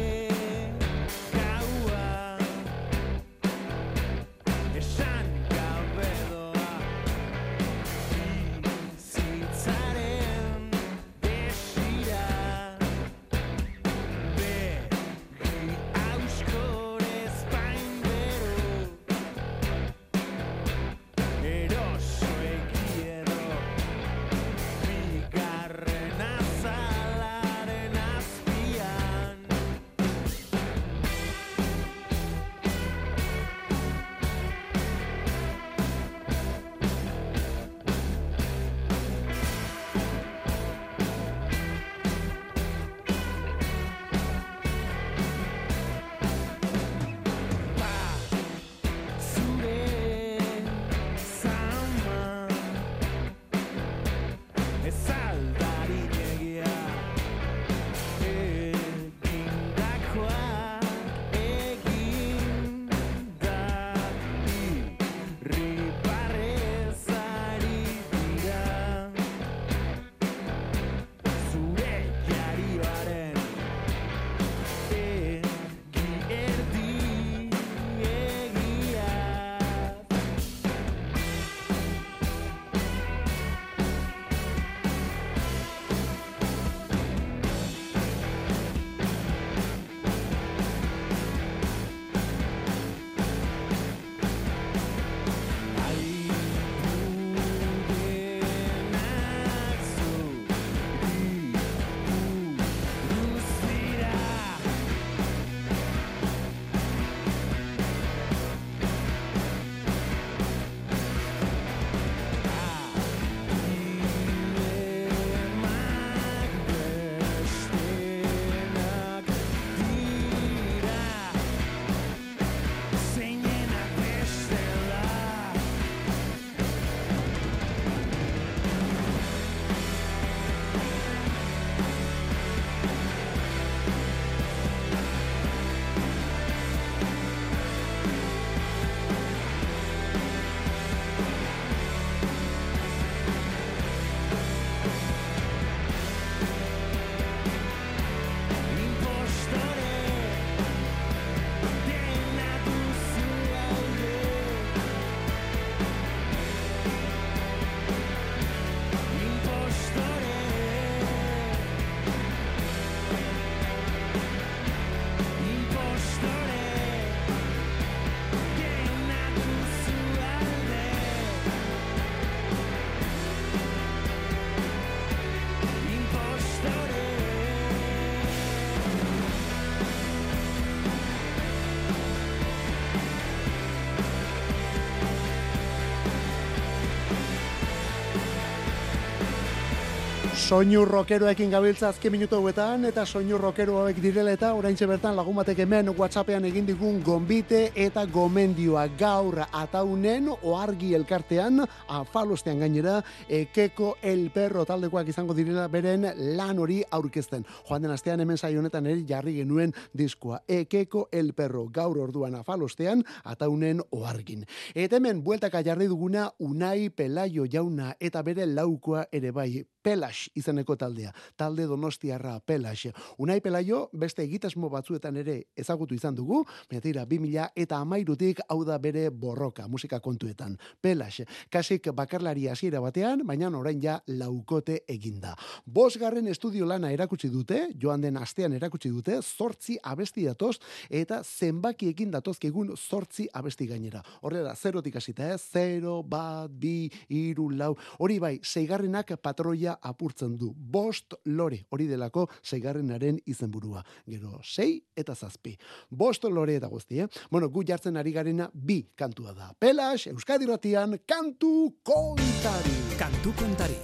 Soinu 190.46 190.84
rockeroekin 190.84 191.50
gabiltza 191.50 191.88
azken 191.88 192.12
minutu 192.14 192.36
hauetan 192.36 192.84
eta 192.86 193.02
soinu 193.02 193.34
rockero 193.40 193.80
hauek 193.80 193.96
direla 193.98 194.30
eta 194.30 194.52
oraintxe 194.54 194.86
bertan 194.86 195.16
lagun 195.18 195.34
batek 195.40 195.64
hemen 195.64 195.90
WhatsAppean 195.98 196.44
egin 196.46 196.68
digun 196.68 197.00
gonbite 197.02 197.72
eta 197.74 198.04
gomendioa 198.06 198.84
gaur 199.00 199.40
ataunen 199.42 200.28
oargi 200.36 200.92
elkartean 200.94 201.64
afalostean 201.88 202.62
gainera 202.62 203.00
ekeko 203.26 203.96
el 204.06 204.28
perro 204.30 204.62
taldekoak 204.64 205.10
izango 205.10 205.34
direla 205.34 205.66
beren 205.66 206.06
lan 206.38 206.62
hori 206.62 206.78
aurkezten. 206.94 207.42
Joan 207.66 207.82
den 207.82 207.90
astean 207.90 208.22
hemen 208.22 208.38
saio 208.38 208.62
honetan 208.62 208.86
ere 208.86 209.02
jarri 209.02 209.34
genuen 209.40 209.74
diskoa 209.98 210.44
ekeko 210.46 211.08
el 211.10 211.34
perro 211.34 211.66
gaur 211.66 211.98
orduan 211.98 212.38
afalostean 212.38 213.02
ataunen 213.24 213.82
oargin. 213.90 214.46
Eta 214.76 215.02
hemen 215.02 215.24
bueltaka 215.24 215.66
jarri 215.66 215.90
duguna 215.90 216.30
Unai 216.38 216.90
Pelayo 216.90 217.50
jauna 217.50 217.96
eta 217.98 218.22
bere 218.22 218.46
laukoa 218.46 219.08
ere 219.10 219.32
bai 219.32 219.66
Pelax 219.86 220.32
izeneko 220.34 220.74
taldea. 220.74 221.12
Talde 221.38 221.62
donostiarra 221.70 222.40
Pelax. 222.42 222.88
Unai 223.22 223.38
Pelaio 223.40 223.84
beste 223.94 224.24
egitasmo 224.24 224.66
batzuetan 224.72 225.14
ere 225.20 225.36
ezagutu 225.54 225.94
izan 225.94 226.16
dugu, 226.16 226.40
baina 226.66 226.82
tira 226.82 227.04
2000 227.06 227.52
eta 227.54 227.78
amairutik 227.78 228.40
hau 228.48 228.64
da 228.66 228.80
bere 228.82 229.04
borroka 229.10 229.68
musika 229.70 230.00
kontuetan. 230.02 230.56
Pelax, 230.82 231.20
kasik 231.54 231.86
bakarlari 231.94 232.48
hasiera 232.50 232.80
batean, 232.82 233.22
baina 233.28 233.46
orain 233.54 233.78
ja 233.80 234.00
laukote 234.08 234.80
eginda. 234.88 235.36
Bosgarren 235.64 236.26
estudio 236.26 236.66
lana 236.66 236.90
erakutsi 236.90 237.30
dute, 237.30 237.68
joan 237.78 238.02
den 238.02 238.16
astean 238.18 238.58
erakutsi 238.58 238.90
dute, 238.90 239.20
zortzi 239.22 239.78
abesti 239.84 240.26
datoz, 240.26 240.56
eta 240.90 241.20
zenbakiekin 241.22 242.10
datozkegun 242.10 242.74
zortzi 242.76 243.28
abesti 243.32 243.68
gainera. 243.70 244.02
Horrela, 244.22 244.56
zerotik 244.56 244.96
hasita, 244.96 245.30
ez? 245.34 245.40
Zero, 245.52 246.02
bat, 246.02 246.50
bi, 246.50 246.90
iru, 247.08 247.52
lau. 247.54 247.76
Hori 248.02 248.18
bai, 248.18 248.34
seigarrenak 248.42 249.14
patroia 249.22 249.75
apurtzen 249.82 250.36
du. 250.36 250.52
Bost 250.56 251.14
lore, 251.24 251.64
hori 251.70 251.86
delako 251.86 252.26
seigarrenaren 252.42 253.20
izenburua. 253.26 253.84
Gero, 254.06 254.40
sei 254.42 254.80
eta 254.96 255.14
zazpi. 255.14 255.56
Bost 255.90 256.24
lore 256.24 256.56
eta 256.56 256.68
guzti, 256.68 257.00
eh? 257.00 257.08
Bueno, 257.30 257.48
gu 257.48 257.64
jartzen 257.66 257.96
ari 257.96 258.12
garena 258.12 258.50
bi 258.52 258.82
kantua 258.94 259.32
da. 259.32 259.52
Pelas, 259.58 260.06
Euskadi 260.06 260.46
Ratian, 260.46 260.98
kantu 261.06 261.76
kontari. 261.82 262.76
Kantu 262.98 263.32
kontari. 263.38 263.78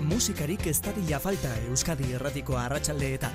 Musikarik 0.00 0.66
ez 0.66 0.80
dadila 0.80 1.20
falta 1.20 1.52
Euskadi 1.68 2.12
erratiko 2.16 2.56
arratsaldeetan. 2.56 3.34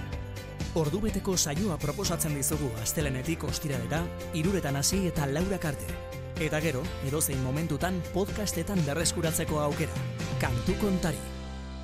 Ordubeteko 0.76 1.38
saioa 1.38 1.78
proposatzen 1.80 2.36
dizugu 2.36 2.68
astelenetik 2.82 3.46
ostiralera, 3.48 4.02
iruretan 4.36 4.76
hasi 4.76 5.06
eta 5.08 5.30
laurak 5.30 5.70
arte. 5.72 6.00
Eta 6.44 6.60
gero, 6.60 6.82
edozein 7.08 7.40
momentutan 7.46 8.02
podcastetan 8.14 8.84
berreskuratzeko 8.90 9.62
aukera. 9.70 10.04
Kantu 10.42 10.76
kontari. 10.82 11.35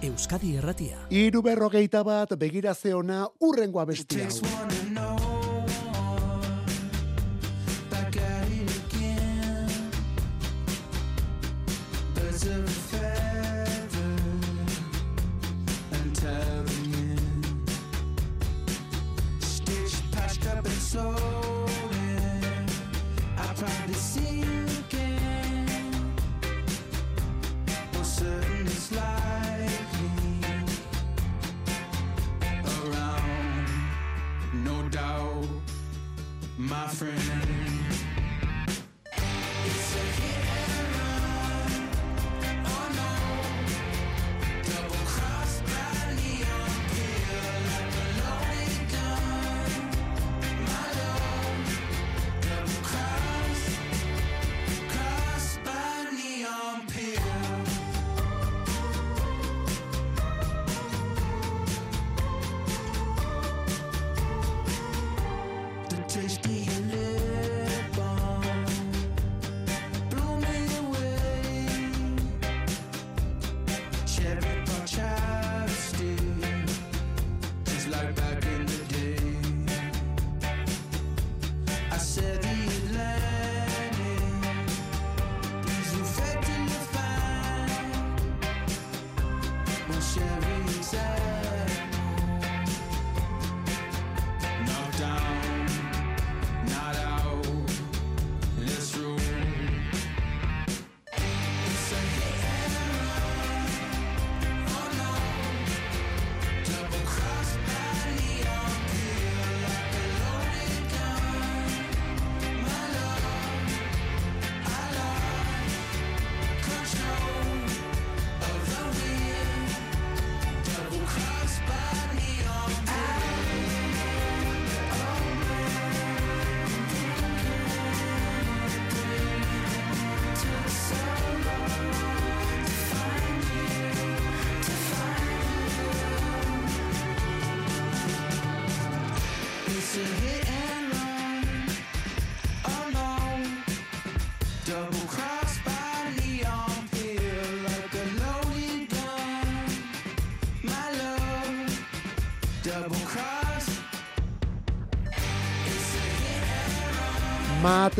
Euskadi 0.01 0.55
erratia. 0.57 0.97
Iru 1.13 1.43
berrogeita 1.45 2.01
bat 2.03 2.33
begirazte 2.41 2.95
ona 2.97 3.27
urrengo 3.45 3.83
abesti 3.83 4.25
my 36.81 36.87
friend. 36.87 37.80
The 66.13 66.80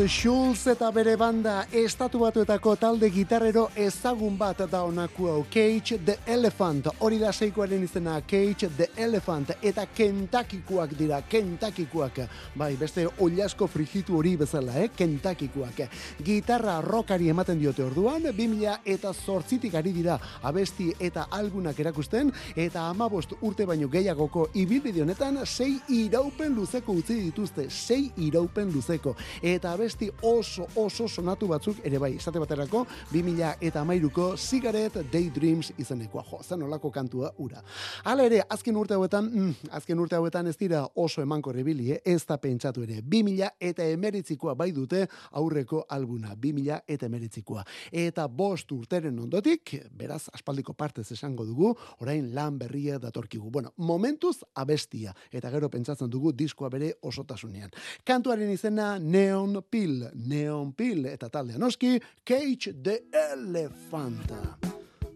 Schulz 0.08 0.66
eta 0.66 0.88
bere 0.90 1.12
banda 1.16 1.66
estatu 1.70 2.18
batuetako 2.22 2.72
talde 2.80 3.06
gitarrero 3.12 3.68
ezagun 3.78 4.34
bat 4.38 4.58
da 4.70 4.80
honako 4.82 5.28
hau 5.30 5.44
Cage 5.50 5.98
the 6.04 6.16
Elephant. 6.26 6.88
Hori 6.98 7.18
da 7.20 7.30
seikoaren 7.32 7.82
izena 7.84 8.16
Cage 8.26 8.68
the 8.76 8.88
Elephant. 8.96 9.52
Eta 9.62 9.84
Kentakikoak 9.86 10.96
dira 10.98 11.20
Kentakikoak. 11.22 12.18
Bai 12.54 12.72
beste 12.80 13.06
ollasko 13.18 13.68
frigitu 13.68 14.16
hori 14.18 14.34
bezala 14.36 14.78
eh 14.80 14.88
Kentakikoak. 14.96 15.82
Gitarra 16.24 16.80
rockari 16.80 17.28
ematen 17.28 17.60
diote 17.60 17.84
orduan 17.84 18.22
2000 18.22 18.80
eta 18.84 19.12
zortzitik 19.12 19.74
ari 19.74 19.92
dira 19.92 20.18
abesti 20.42 20.92
eta 20.98 21.28
algunak 21.30 21.78
erakusten 21.78 22.32
eta 22.56 22.88
amabost 22.88 23.36
urte 23.40 23.66
baino 23.66 23.88
gehiagoko 23.88 24.48
ibilbide 24.54 25.02
honetan 25.02 25.46
sei 25.46 25.78
iraupen 25.88 26.54
luzeko 26.54 26.92
utzi 26.92 27.20
dituzte 27.20 27.70
sei 27.70 28.10
iraupen 28.16 28.72
luzeko. 28.72 29.14
Eta 29.42 29.72
abesti 29.72 29.91
oso 30.22 30.66
oso 30.76 31.08
sonatu 31.08 31.48
batzuk 31.48 31.80
ere 31.84 31.98
bai. 31.98 32.14
Esate 32.16 32.38
baterako 32.38 32.84
2000 33.12 33.56
eta 33.60 33.80
amairuko 33.80 34.36
Cigarette 34.36 35.04
Daydreams 35.12 35.72
izenekoa. 35.78 36.24
Jo 36.30 36.40
zen 36.42 36.62
olako 36.62 36.90
kantua 36.90 37.32
ura. 37.38 37.62
Hala 38.04 38.24
ere 38.24 38.42
azken 38.48 38.76
urte 38.76 38.94
hauetan 38.94 39.28
mm, 39.30 39.70
azken 39.70 39.98
urte 39.98 40.16
hauetan 40.16 40.46
ez 40.46 40.56
dira 40.58 40.84
oso 40.94 41.22
emanko 41.22 41.52
rebili 41.52 41.92
eh? 41.92 42.00
ez 42.04 42.24
da 42.26 42.38
pentsatu 42.38 42.82
ere. 42.82 43.00
2000 43.02 43.50
eta 43.60 43.84
emeritzikoa 43.84 44.54
bai 44.54 44.70
dute 44.72 45.06
aurreko 45.30 45.84
albuna. 45.88 46.34
2000 46.36 46.80
eta 46.86 47.06
emeritzikoa 47.06 47.64
eta 47.92 48.26
bost 48.28 48.72
urteren 48.72 49.18
ondotik 49.18 49.74
beraz 49.98 50.28
aspaldiko 50.32 50.74
partez 50.74 51.10
esango 51.12 51.44
dugu 51.44 51.74
orain 52.00 52.34
lan 52.34 52.58
berria 52.58 52.98
datorkigu. 52.98 53.50
Bueno 53.50 53.72
momentuz 53.76 54.38
abestia 54.54 55.14
eta 55.30 55.50
gero 55.50 55.68
pentsatzen 55.70 56.10
dugu 56.10 56.32
diskoa 56.32 56.70
bere 56.70 56.94
osotasunean. 57.02 57.70
Kantuaren 58.04 58.50
izena 58.50 58.98
Neon 58.98 59.62
Pill 59.72 60.04
Neon 60.28 60.74
Pill 60.76 61.06
eta 61.08 61.30
taldea 61.32 61.58
noski 61.58 61.96
Cage 62.28 62.74
the 62.84 63.00
Elephant 63.32 64.36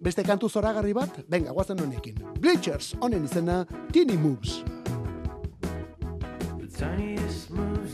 Beste 0.01 0.23
kantu 0.23 0.49
zoragarri 0.49 0.93
bat, 0.95 1.23
venga, 1.31 1.53
guazen 1.57 1.81
honekin. 1.81 2.19
Bleachers, 2.41 2.95
honen 3.01 3.25
izena, 3.25 3.65
Teeny 3.93 4.17
Moves. 4.21 4.63
The 6.61 6.69
tiniest 6.79 7.51
moves 7.51 7.86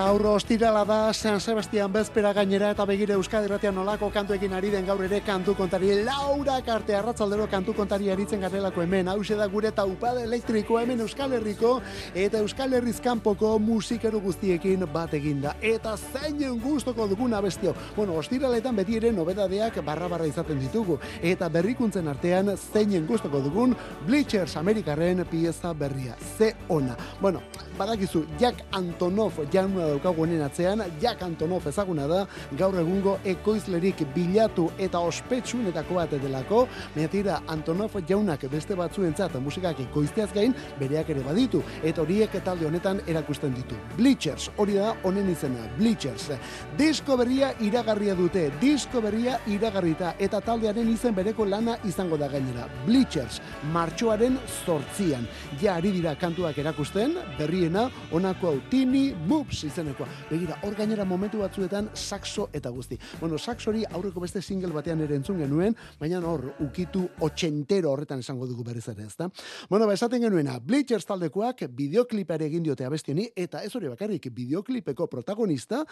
you 0.00 0.09
make. 0.09 0.09
Gaur 0.10 0.26
ostirala 0.26 0.80
da 0.82 1.12
San 1.14 1.38
Sebastian 1.38 1.92
bezpera 1.94 2.32
gainera 2.34 2.72
eta 2.74 2.82
begire 2.82 3.14
Euskadi 3.14 3.46
Irratian 3.46 3.76
nolako 3.78 4.08
kantuekin 4.10 4.56
ari 4.58 4.72
den 4.72 4.88
gaur 4.88 5.04
ere 5.06 5.20
kantu 5.22 5.54
kontari 5.54 5.92
Laura 6.02 6.56
Karte 6.66 6.96
arratzaldero 6.98 7.46
kantu 7.46 7.76
kontari 7.78 8.10
aritzen 8.10 8.40
garelako 8.42 8.82
hemen. 8.82 9.06
Hause 9.06 9.36
da 9.38 9.46
gure 9.46 9.70
taupade 9.70 10.24
elektriko 10.26 10.80
hemen 10.80 11.04
Euskal 11.04 11.36
Herriko 11.38 11.76
eta 12.12 12.40
Euskal 12.42 12.74
Herriz 12.74 12.96
kanpoko 13.00 13.52
musikeru 13.62 14.18
guztiekin 14.24 14.82
bat 14.92 15.14
eginda. 15.14 15.54
Eta 15.62 15.94
zeinen 15.96 16.58
gustoko 16.58 17.06
duguna 17.06 17.40
bestio. 17.40 17.76
Bueno 17.94 18.18
ostiraletan 18.18 18.82
beti 18.82 18.98
ere 18.98 19.12
nobedadeak 19.14 19.78
barra 19.86 20.08
barra 20.08 20.26
izaten 20.26 20.58
ditugu. 20.58 20.98
Eta 21.22 21.48
berrikuntzen 21.48 22.10
artean 22.10 22.56
zeinen 22.56 23.06
gustoko 23.06 23.38
dugun 23.46 23.78
Bleachers 24.08 24.56
Amerikarren 24.56 25.22
pieza 25.30 25.72
berria. 25.72 26.18
Ze 26.36 26.56
ona. 26.68 26.98
Bueno 27.20 27.46
badakizu 27.78 28.26
Jack 28.40 28.64
Antonov 28.72 29.38
jauna 29.52 29.99
daukagu 30.00 30.24
honen 30.24 30.42
atzean, 30.42 30.82
Jack 31.00 31.22
Antonov 31.22 31.66
ezaguna 31.68 32.06
da, 32.08 32.24
gaur 32.58 32.76
egungo 32.80 33.18
ekoizlerik 33.24 34.02
bilatu 34.14 34.70
eta 34.78 35.00
ospetsuenetako 35.00 35.94
bat 35.94 36.14
delako, 36.22 36.66
baina 36.94 37.40
Antonov 37.48 37.96
jaunak 38.08 38.46
beste 38.50 38.74
batzuentzat 38.74 39.34
musikak 39.40 39.80
ekoizteaz 39.80 40.32
gain, 40.32 40.54
bereak 40.78 41.10
ere 41.10 41.22
baditu, 41.22 41.62
eta 41.84 42.02
horiek 42.02 42.32
talde 42.44 42.66
honetan 42.66 43.00
erakusten 43.06 43.54
ditu. 43.54 43.76
Bleachers, 43.96 44.50
hori 44.56 44.74
da 44.74 44.94
honen 45.04 45.28
izena, 45.30 45.66
Bleachers. 45.78 46.30
Disko 46.78 47.16
berria 47.16 47.52
iragarria 47.60 48.14
dute, 48.14 48.50
disko 48.60 49.00
berria 49.00 49.38
iragarrita, 49.46 50.14
eta 50.18 50.40
taldearen 50.40 50.88
izen 50.92 51.14
bereko 51.14 51.44
lana 51.44 51.76
izango 51.84 52.16
da 52.16 52.28
gainera. 52.28 52.68
Bleachers, 52.86 53.40
martxoaren 53.72 54.38
zortzian. 54.64 55.26
Ja 55.60 55.76
ari 55.76 55.92
dira 55.92 56.14
kantuak 56.16 56.58
erakusten, 56.58 57.16
berriena, 57.38 57.88
honako 58.12 58.54
hau, 58.54 58.60
Tini 58.70 59.10
Moves 59.26 59.64
izenekoa. 59.90 60.08
Begira, 60.30 60.58
hor 60.62 60.74
gainera 60.76 61.04
momentu 61.04 61.40
batzuetan 61.40 61.90
saxo 61.94 62.48
eta 62.52 62.70
guzti. 62.70 62.98
Bueno, 63.20 63.38
saxori 63.38 63.84
aurreko 63.84 64.20
beste 64.20 64.42
single 64.42 64.72
batean 64.72 65.00
ere 65.00 65.16
entzun 65.16 65.38
genuen, 65.38 65.76
baina 65.98 66.20
hor 66.20 66.54
ukitu 66.60 67.06
otxentero 67.20 67.90
horretan 67.92 68.20
esango 68.20 68.46
dugu 68.46 68.64
berriz 68.64 68.86
ere, 68.88 69.06
ezta? 69.06 69.30
Bueno, 69.68 69.86
ba, 69.86 69.94
esaten 69.94 70.22
genuena, 70.22 70.58
Bleachers 70.60 71.06
taldekoak 71.06 71.66
bideoklipare 71.70 72.46
egin 72.46 72.62
diote 72.62 72.84
abestioni, 72.84 73.28
eta 73.34 73.62
ez 73.64 73.74
hori 73.74 73.88
bakarrik, 73.88 74.30
bideoklipeko 74.32 75.06
protagonista, 75.06 75.84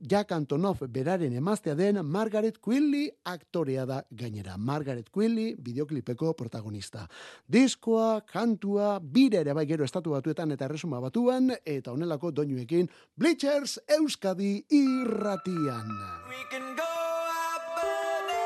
Jack 0.00 0.32
Antonoff 0.32 0.82
beraren 0.88 1.32
emaztea 1.32 1.74
den 1.74 2.04
Margaret 2.06 2.58
Quilly 2.62 3.08
aktorea 3.24 3.84
da 3.86 4.02
gainera. 4.10 4.56
Margaret 4.56 5.08
Quilly 5.10 5.54
bideoklipeko 5.58 6.34
protagonista. 6.34 7.06
Diskoa, 7.46 8.20
kantua, 8.26 8.98
bire 9.00 9.40
ere 9.42 9.54
bai 9.54 9.66
gero 9.66 9.84
estatu 9.84 10.14
batuetan 10.14 10.52
eta 10.54 10.66
erresuma 10.68 11.00
batuan, 11.00 11.50
eta 11.64 11.92
honelako 11.92 12.30
doinuekin 12.30 12.88
Bleachers 13.18 13.37
Euskadi 13.86 14.64
irratian. 14.68 15.88
Out 15.94 17.62
burning, 17.76 18.42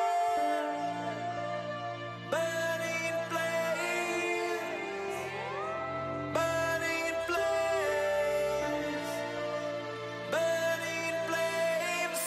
burning 2.31 3.17
flames, 11.29 12.23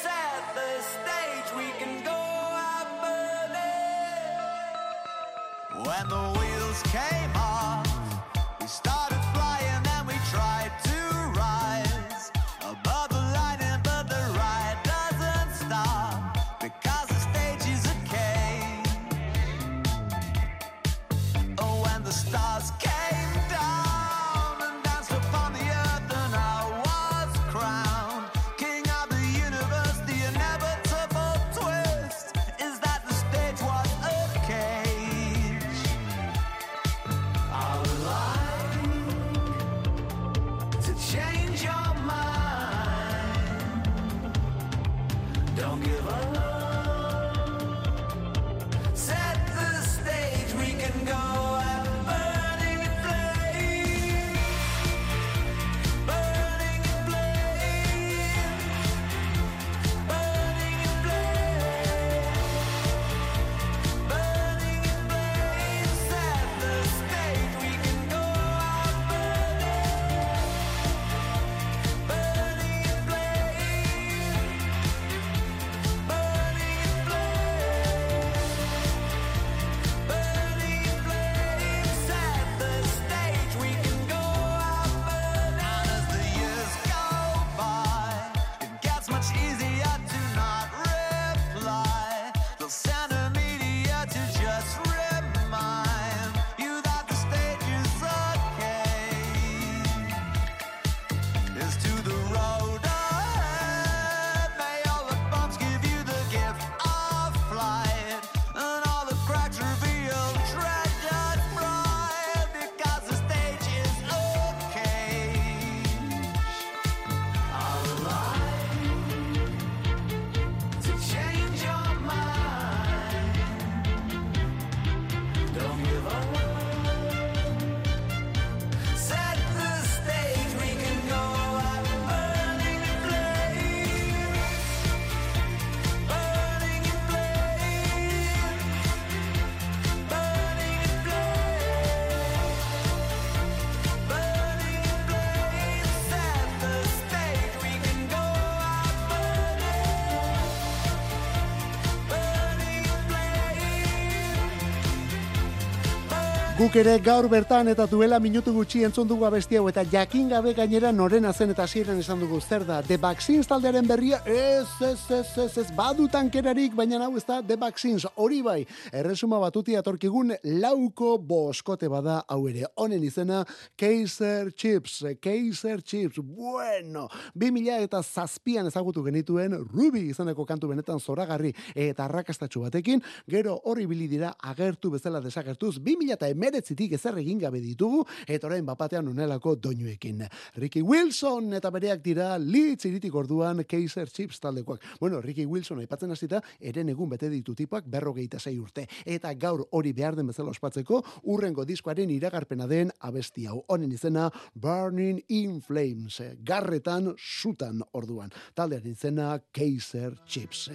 Guk 156.65 156.79
ere 156.81 156.95
gaur 156.97 157.27
bertan 157.29 157.67
eta 157.69 157.85
duela 157.85 158.17
minutu 158.17 158.49
gutxi 158.49 158.79
entzun 158.87 159.05
dugu 159.05 159.27
abesti 159.27 159.59
hau 159.59 159.67
eta 159.69 159.83
jakin 159.85 160.31
gabe 160.31 160.55
gainera 160.57 160.89
norena 160.91 161.29
zen 161.31 161.51
eta 161.53 161.61
hasieran 161.67 161.99
esan 162.01 162.23
dugu 162.23 162.39
zer 162.41 162.63
da 162.65 162.79
The 162.81 162.97
Vaccines 162.97 163.45
taldearen 163.45 163.85
berria? 163.85 164.17
Ez 164.25 164.65
ez 164.81 165.03
ez 165.13 165.37
ez 165.43 165.57
ez 165.61 165.65
badu 165.77 166.07
tankerarik 166.09 166.73
baina 166.73 166.97
hau 167.05 167.17
ez 167.19 167.23
da 167.23 167.43
The 167.43 167.55
Vaccines. 167.55 168.07
Hori 168.15 168.41
bai 168.41 168.65
erresuma 168.91 169.37
batuti 169.43 169.75
atorkigun 169.77 170.33
lauko 170.63 171.19
boskote 171.19 171.87
bada 171.87 172.23
hau 172.27 172.47
ere. 172.49 172.65
Honen 172.81 173.03
izena 173.03 173.43
Kaiser 173.77 174.49
Chips 174.55 175.03
Kaiser 175.21 175.83
Chips 175.83 176.17
bueno 176.17 177.05
2000 177.35 177.77
eta 177.85 178.01
zazpian 178.01 178.65
ezagutu 178.65 179.03
genituen 179.05 179.53
Ruby 179.67 180.07
izeneko 180.15 180.47
kantu 180.49 180.73
benetan 180.73 180.99
zoragarri 180.99 181.53
eta 181.75 182.09
arrakastatxu 182.09 182.65
batekin. 182.65 183.05
Gero 183.29 183.59
hori 183.65 183.85
bili 183.85 184.09
dira 184.09 184.33
agertu 184.41 184.89
bezala 184.97 185.21
desagertuz 185.21 185.77
2000 185.77 186.17
eta 186.17 186.33
emeretzitik 186.55 186.93
ezer 186.95 187.17
egin 187.19 187.39
gabe 187.41 187.59
ditugu, 187.59 188.05
eta 188.27 188.47
orain 188.47 188.65
bapatean 188.65 189.07
unelako 189.11 189.55
doinuekin. 189.59 190.23
Ricky 190.55 190.81
Wilson 190.81 191.53
eta 191.57 191.71
bereak 191.71 192.01
dira 192.03 192.37
Leeds 192.39 192.85
iritik 192.87 193.15
orduan 193.15 193.63
Kaiser 193.67 194.09
Chiefs 194.09 194.39
taldekoak. 194.39 194.81
Bueno, 194.99 195.19
Ricky 195.21 195.45
Wilson 195.45 195.81
aipatzen 195.83 196.11
hasita 196.11 196.41
eren 196.59 196.89
egun 196.89 197.09
bete 197.09 197.29
ditu 197.29 197.55
tipak 197.55 197.89
berrogeita 197.91 198.39
sei 198.39 198.57
urte. 198.59 198.87
Eta 199.05 199.33
gaur 199.33 199.65
hori 199.71 199.91
behar 199.93 200.15
den 200.15 200.27
bezala 200.31 200.53
ospatzeko, 200.53 201.01
urrengo 201.23 201.65
diskoaren 201.65 202.09
iragarpena 202.15 202.67
den 202.67 202.91
abesti 203.01 203.47
hau. 203.47 203.63
Honen 203.67 203.91
izena 203.91 204.29
Burning 204.53 205.21
in 205.27 205.59
Flames. 205.61 206.21
Garretan 206.45 207.13
sutan 207.17 207.83
orduan. 207.93 208.31
Taldearen 208.55 208.95
izena 208.95 209.33
Kaiser 209.51 210.15
Chiefs. 210.25 210.69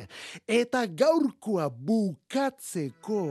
Eta 0.46 0.84
gaurkoa 0.86 1.70
bukatzeko... 1.70 3.24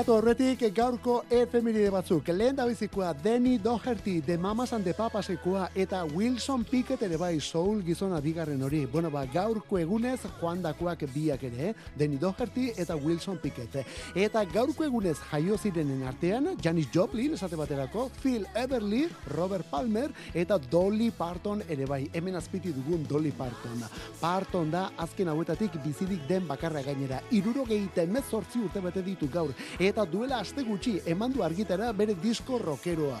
Bukatu 0.00 0.14
horretik 0.16 0.62
gaurko 0.72 1.14
efemeride 1.28 1.90
batzuk. 1.92 2.30
Lehen 2.32 2.56
da 2.56 2.64
bizikoa 2.64 3.10
Denny 3.12 3.58
Doherty, 3.60 4.22
de 4.24 4.38
Mamas 4.38 4.72
and 4.72 4.82
the 4.82 4.94
Papasekoa, 4.94 5.66
eta 5.74 6.06
Wilson 6.14 6.64
Pickett 6.64 7.02
ere 7.02 7.18
bai 7.20 7.38
soul 7.38 7.82
gizona 7.84 8.18
bigarren 8.24 8.62
hori. 8.62 8.86
Bueno, 8.86 9.10
ba, 9.10 9.26
gaurko 9.26 9.76
egunez 9.76 10.22
joan 10.38 10.62
dakoak 10.62 11.04
biak 11.12 11.42
ere, 11.44 11.68
eh? 11.68 11.74
Denny 11.98 12.16
Doherty 12.16 12.70
eta 12.78 12.96
Wilson 12.96 13.36
Pickett. 13.42 13.76
Eta 14.14 14.44
gaurko 14.48 14.86
egunez 14.86 15.18
jaio 15.30 15.58
zirenen 15.58 16.06
artean, 16.08 16.48
Janis 16.64 16.88
Joplin, 16.94 17.34
esate 17.34 17.60
baterako, 17.60 18.08
Phil 18.22 18.46
Everly, 18.54 19.06
Robert 19.34 19.68
Palmer, 19.68 20.08
eta 20.32 20.56
Dolly 20.56 21.10
Parton 21.10 21.60
ere 21.68 21.84
bai. 21.84 22.08
Hemen 22.14 22.40
azpiti 22.40 22.72
dugun 22.72 23.04
Dolly 23.06 23.32
Parton. 23.32 23.84
Parton 24.18 24.70
da 24.70 24.92
azken 24.96 25.28
hauetatik 25.28 25.76
bizirik 25.84 26.24
den 26.26 26.48
bakarra 26.48 26.80
gainera. 26.80 27.20
Irurogeita 27.30 28.08
emezortzi 28.08 28.64
urte 28.64 28.80
bete 28.80 29.04
ditu 29.04 29.28
gaur. 29.28 29.52
Eta 29.78 29.89
duela 30.06 30.40
aste 30.40 30.62
gutxi 30.62 31.00
eman 31.06 31.32
du 31.32 31.42
argitara 31.42 31.92
bere 31.92 32.14
disko 32.14 32.58
rockeroa. 32.58 33.20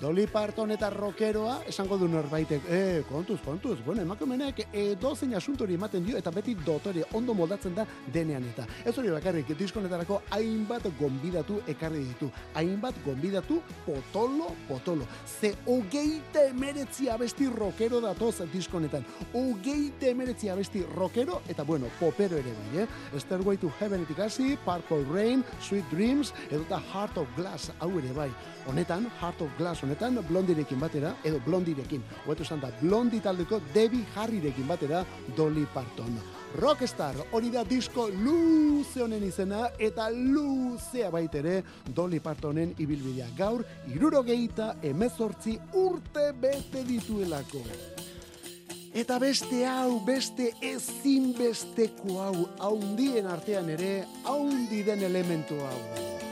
Dolly 0.00 0.26
Parton 0.26 0.70
eta 0.72 0.88
rockeroa, 0.88 1.58
esango 1.68 1.98
du 2.00 2.06
norbaitek, 2.08 2.62
eh, 2.72 3.02
kontuz, 3.04 3.36
kontuz, 3.44 3.84
bueno, 3.84 4.00
emakumenek 4.00 4.62
edo 4.72 5.10
zein 5.14 5.34
asuntori 5.36 5.74
ematen 5.76 6.06
dio, 6.06 6.16
eta 6.16 6.30
beti 6.32 6.54
dotore 6.54 7.02
ondo 7.12 7.34
moldatzen 7.36 7.74
da 7.76 7.84
denean 8.06 8.46
eta. 8.48 8.64
Ez 8.82 8.96
hori 8.96 9.10
bakarrik, 9.12 9.52
diskonetarako 9.58 10.22
hainbat 10.30 10.86
gonbidatu 10.98 11.58
ekarri 11.68 12.06
ditu. 12.06 12.30
Hainbat 12.54 12.96
gonbidatu 13.04 13.58
potolo, 13.84 14.54
potolo. 14.68 15.04
Ze 15.26 15.52
hogeite 15.66 16.46
emeretzi 16.48 17.10
abesti 17.10 17.50
rockero 17.52 18.00
datoz 18.00 18.40
diskonetan. 18.54 19.04
Hogeite 19.34 20.14
emeretzi 20.14 20.48
abesti 20.48 20.82
rockero, 20.94 21.42
eta 21.46 21.62
bueno, 21.62 21.92
popero 22.00 22.38
ere 22.40 22.54
bai, 22.56 22.86
eh? 22.86 23.20
Stairway 23.20 23.58
to 23.58 23.70
Heavenetik 23.78 24.18
hasi, 24.18 24.56
Purple 24.64 25.04
Rain, 25.12 25.44
Sweet 25.60 25.84
Dreams, 25.92 26.32
edo 26.48 26.62
eta 26.62 26.80
Heart 26.94 27.18
of 27.18 27.36
Glass, 27.36 27.70
hau 27.80 27.92
ere 27.98 28.16
bai. 28.16 28.30
Honetan, 28.66 29.10
Heart 29.20 29.42
of 29.42 29.50
Glass 29.58 29.84
honetan, 29.90 30.20
blondirekin 30.28 30.78
batera, 30.80 31.14
edo 31.26 31.40
blondirekin. 31.44 32.02
Hoetu 32.26 32.44
esan 32.46 32.60
da, 32.62 32.70
blondi 32.80 33.20
taldeko 33.20 33.60
Debbie 33.74 34.06
Harryrekin 34.14 34.68
batera, 34.68 35.04
Dolly 35.36 35.66
Parton. 35.74 36.14
Rockstar, 36.60 37.14
hori 37.32 37.50
da 37.50 37.62
disko 37.64 38.08
luze 38.10 39.02
honen 39.02 39.22
izena, 39.26 39.68
eta 39.78 40.08
luzea 40.10 41.10
baitere 41.10 41.60
Dolly 41.94 42.20
Partonen 42.20 42.74
ibilbidea. 42.78 43.28
Gaur, 43.38 43.64
irurogeita 43.90 44.76
emezortzi 44.82 45.58
urte 45.78 46.30
bete 46.32 46.84
dituelako. 46.86 47.64
Eta 48.90 49.20
beste 49.22 49.62
hau, 49.70 50.00
beste 50.06 50.50
ezinbesteko 50.66 52.18
hau, 52.24 52.48
haundien 52.58 53.30
artean 53.30 53.70
ere, 53.70 54.00
haundi 54.26 54.82
den 54.86 55.06
elementu 55.06 55.60
hau. 55.62 56.29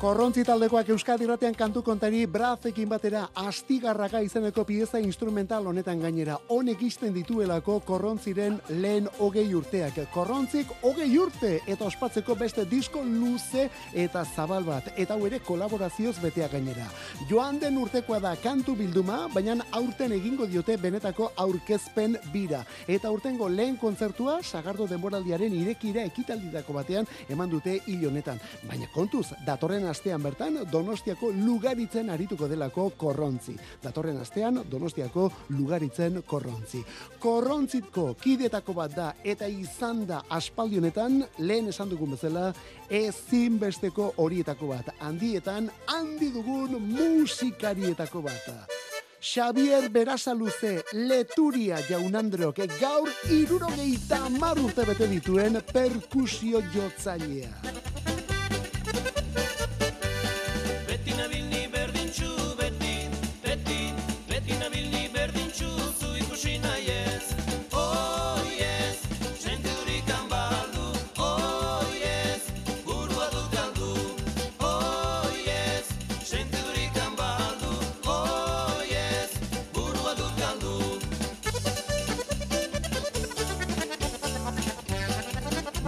Korrontzi 0.00 0.46
taldekoak 0.48 0.88
Euskadi 0.94 1.26
Ratean 1.28 1.52
kantu 1.52 1.82
kontari 1.84 2.22
brazekin 2.24 2.88
batera 2.88 3.26
astigarraga 3.36 4.22
izeneko 4.24 4.62
pieza 4.64 4.96
instrumental 4.96 5.66
honetan 5.68 6.00
gainera. 6.00 6.38
Honek 6.48 6.80
izten 6.86 7.12
dituelako 7.12 7.74
korrontziren 7.84 8.56
lehen 8.80 9.10
hogei 9.18 9.44
urteak. 9.52 9.98
Korrontzik 10.14 10.72
hogei 10.80 11.10
urte 11.20 11.50
eta 11.66 11.84
ospatzeko 11.84 12.32
beste 12.40 12.64
disko 12.70 13.02
luze 13.04 13.66
eta 13.92 14.22
zabal 14.24 14.64
bat. 14.64 14.88
Eta 14.96 15.18
hau 15.18 15.26
ere 15.28 15.42
kolaborazioz 15.44 16.14
betea 16.22 16.48
gainera. 16.48 16.88
Joan 17.28 17.60
den 17.60 17.76
urtekoa 17.76 18.22
da 18.24 18.32
kantu 18.40 18.78
bilduma, 18.80 19.26
baina 19.34 19.58
aurten 19.82 20.16
egingo 20.16 20.48
diote 20.48 20.78
benetako 20.80 21.28
aurkezpen 21.36 22.16
bira. 22.32 22.62
Eta 22.88 23.12
aurtengo 23.12 23.50
lehen 23.52 23.76
kontzertua 23.76 24.40
sagardo 24.40 24.88
denboraldiaren 24.88 25.60
irekira 25.60 26.08
ekitalditako 26.08 26.80
batean 26.80 27.12
eman 27.28 27.52
dute 27.52 27.82
hil 27.84 28.08
honetan. 28.08 28.40
Baina 28.64 28.88
kontuz, 28.96 29.26
datorren 29.44 29.89
astean 29.90 30.22
bertan 30.22 30.60
Donostiako 30.72 31.32
lugaritzen 31.34 32.10
arituko 32.10 32.48
delako 32.48 32.88
korrontzi. 32.96 33.56
Datorren 33.82 34.20
astean 34.22 34.62
Donostiako 34.70 35.28
lugaritzen 35.56 36.22
korrontzi. 36.26 36.82
Korrontzitko 37.20 38.14
kidetako 38.22 38.74
bat 38.78 38.96
da 38.96 39.12
eta 39.24 39.46
izan 39.46 40.06
da 40.06 40.22
aspaldi 40.28 40.78
honetan 40.80 41.22
lehen 41.38 41.68
esan 41.68 41.90
dugun 41.90 42.16
bezala 42.16 42.50
ezinbesteko 42.90 44.14
horietako 44.16 44.72
bat. 44.74 44.94
Handietan 45.00 45.70
handi 45.86 46.30
dugun 46.34 46.78
musikarietako 46.92 48.22
bat. 48.28 48.78
Xavier 49.20 49.90
Berasaluze 49.92 50.80
Leturia 50.96 51.76
jaunandrok 51.84 52.62
gaur 52.80 53.10
irurogeita 53.28 54.22
hamar 54.24 54.56
urte 54.64 54.86
bete 54.88 55.10
dituen 55.12 55.60
perkusio 55.72 56.64
jotzailea. 56.72 57.52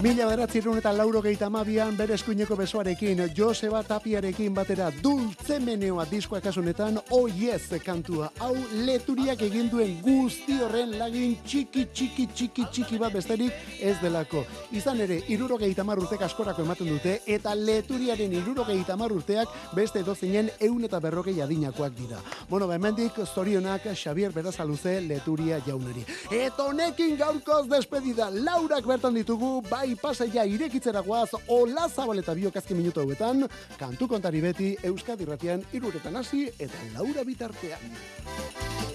Mila 0.03 0.25
beratzerun 0.27 0.81
eta 0.81 0.91
lauro 0.91 1.21
gehieta 1.23 1.47
amabian 1.47 1.95
bere 1.95 2.17
eskuineko 2.17 2.57
besoarekin, 2.59 3.21
Joseba 3.37 3.85
Tapiarekin 3.87 4.51
batera 4.55 4.89
dultze 5.03 5.61
meneoa 5.63 6.03
diskoa 6.11 6.41
kasunetan, 6.43 6.99
oh 7.15 7.29
yes 7.29 7.69
kantua, 7.85 8.33
hau 8.41 8.57
leturiak 8.83 9.45
egin 9.47 9.69
duen 9.71 9.93
guzti 10.03 10.57
horren 10.59 10.97
lagin 10.99 11.37
txiki 11.47 11.85
txiki 11.95 12.27
txiki 12.35 12.65
txiki 12.73 12.99
bat 12.99 13.15
besterik 13.15 13.55
ez 13.79 13.95
delako. 14.03 14.43
Izan 14.73 15.05
ere, 15.07 15.21
iruro 15.29 15.57
gehieta 15.57 15.85
urtek 15.85 16.27
askorako 16.27 16.63
ematen 16.63 16.89
dute, 16.89 17.21
eta 17.25 17.55
leturiaren 17.55 18.33
iruro 18.33 18.65
gehieta 18.65 18.97
urteak 18.97 19.47
beste 19.77 20.03
dozinen 20.03 20.51
eun 20.59 20.83
eta 20.83 20.99
berrogei 20.99 21.41
adinakoak 21.41 21.95
dira. 21.95 22.19
Bueno, 22.51 22.67
ba, 22.67 22.75
hemendik 22.75 23.13
zorionak 23.25 23.87
Xavier 23.95 24.33
Berazaluze 24.33 25.01
leturia 25.01 25.61
jaunari. 25.65 26.05
Eta 26.29 26.65
honekin 26.65 27.17
gaurkoz 27.17 27.69
despedida, 27.69 28.31
laurak 28.31 28.85
bertan 28.85 29.15
ditugu, 29.15 29.63
bai 29.71 29.92
pasaia 29.97 30.45
irekitzera 30.45 31.03
guaz, 31.03 31.31
ola 31.49 31.89
zabaleta 31.89 32.35
biokazki 32.35 32.75
minutu 32.75 33.01
hauetan, 33.01 33.47
kantu 33.79 34.09
kontari 34.09 34.41
beti 34.41 34.73
Euskadi 34.85 35.25
Ratian 35.29 35.65
iruretan 35.73 36.17
hasi 36.17 36.49
eta 36.59 36.89
laura 36.95 37.25
bitartean. 37.25 38.92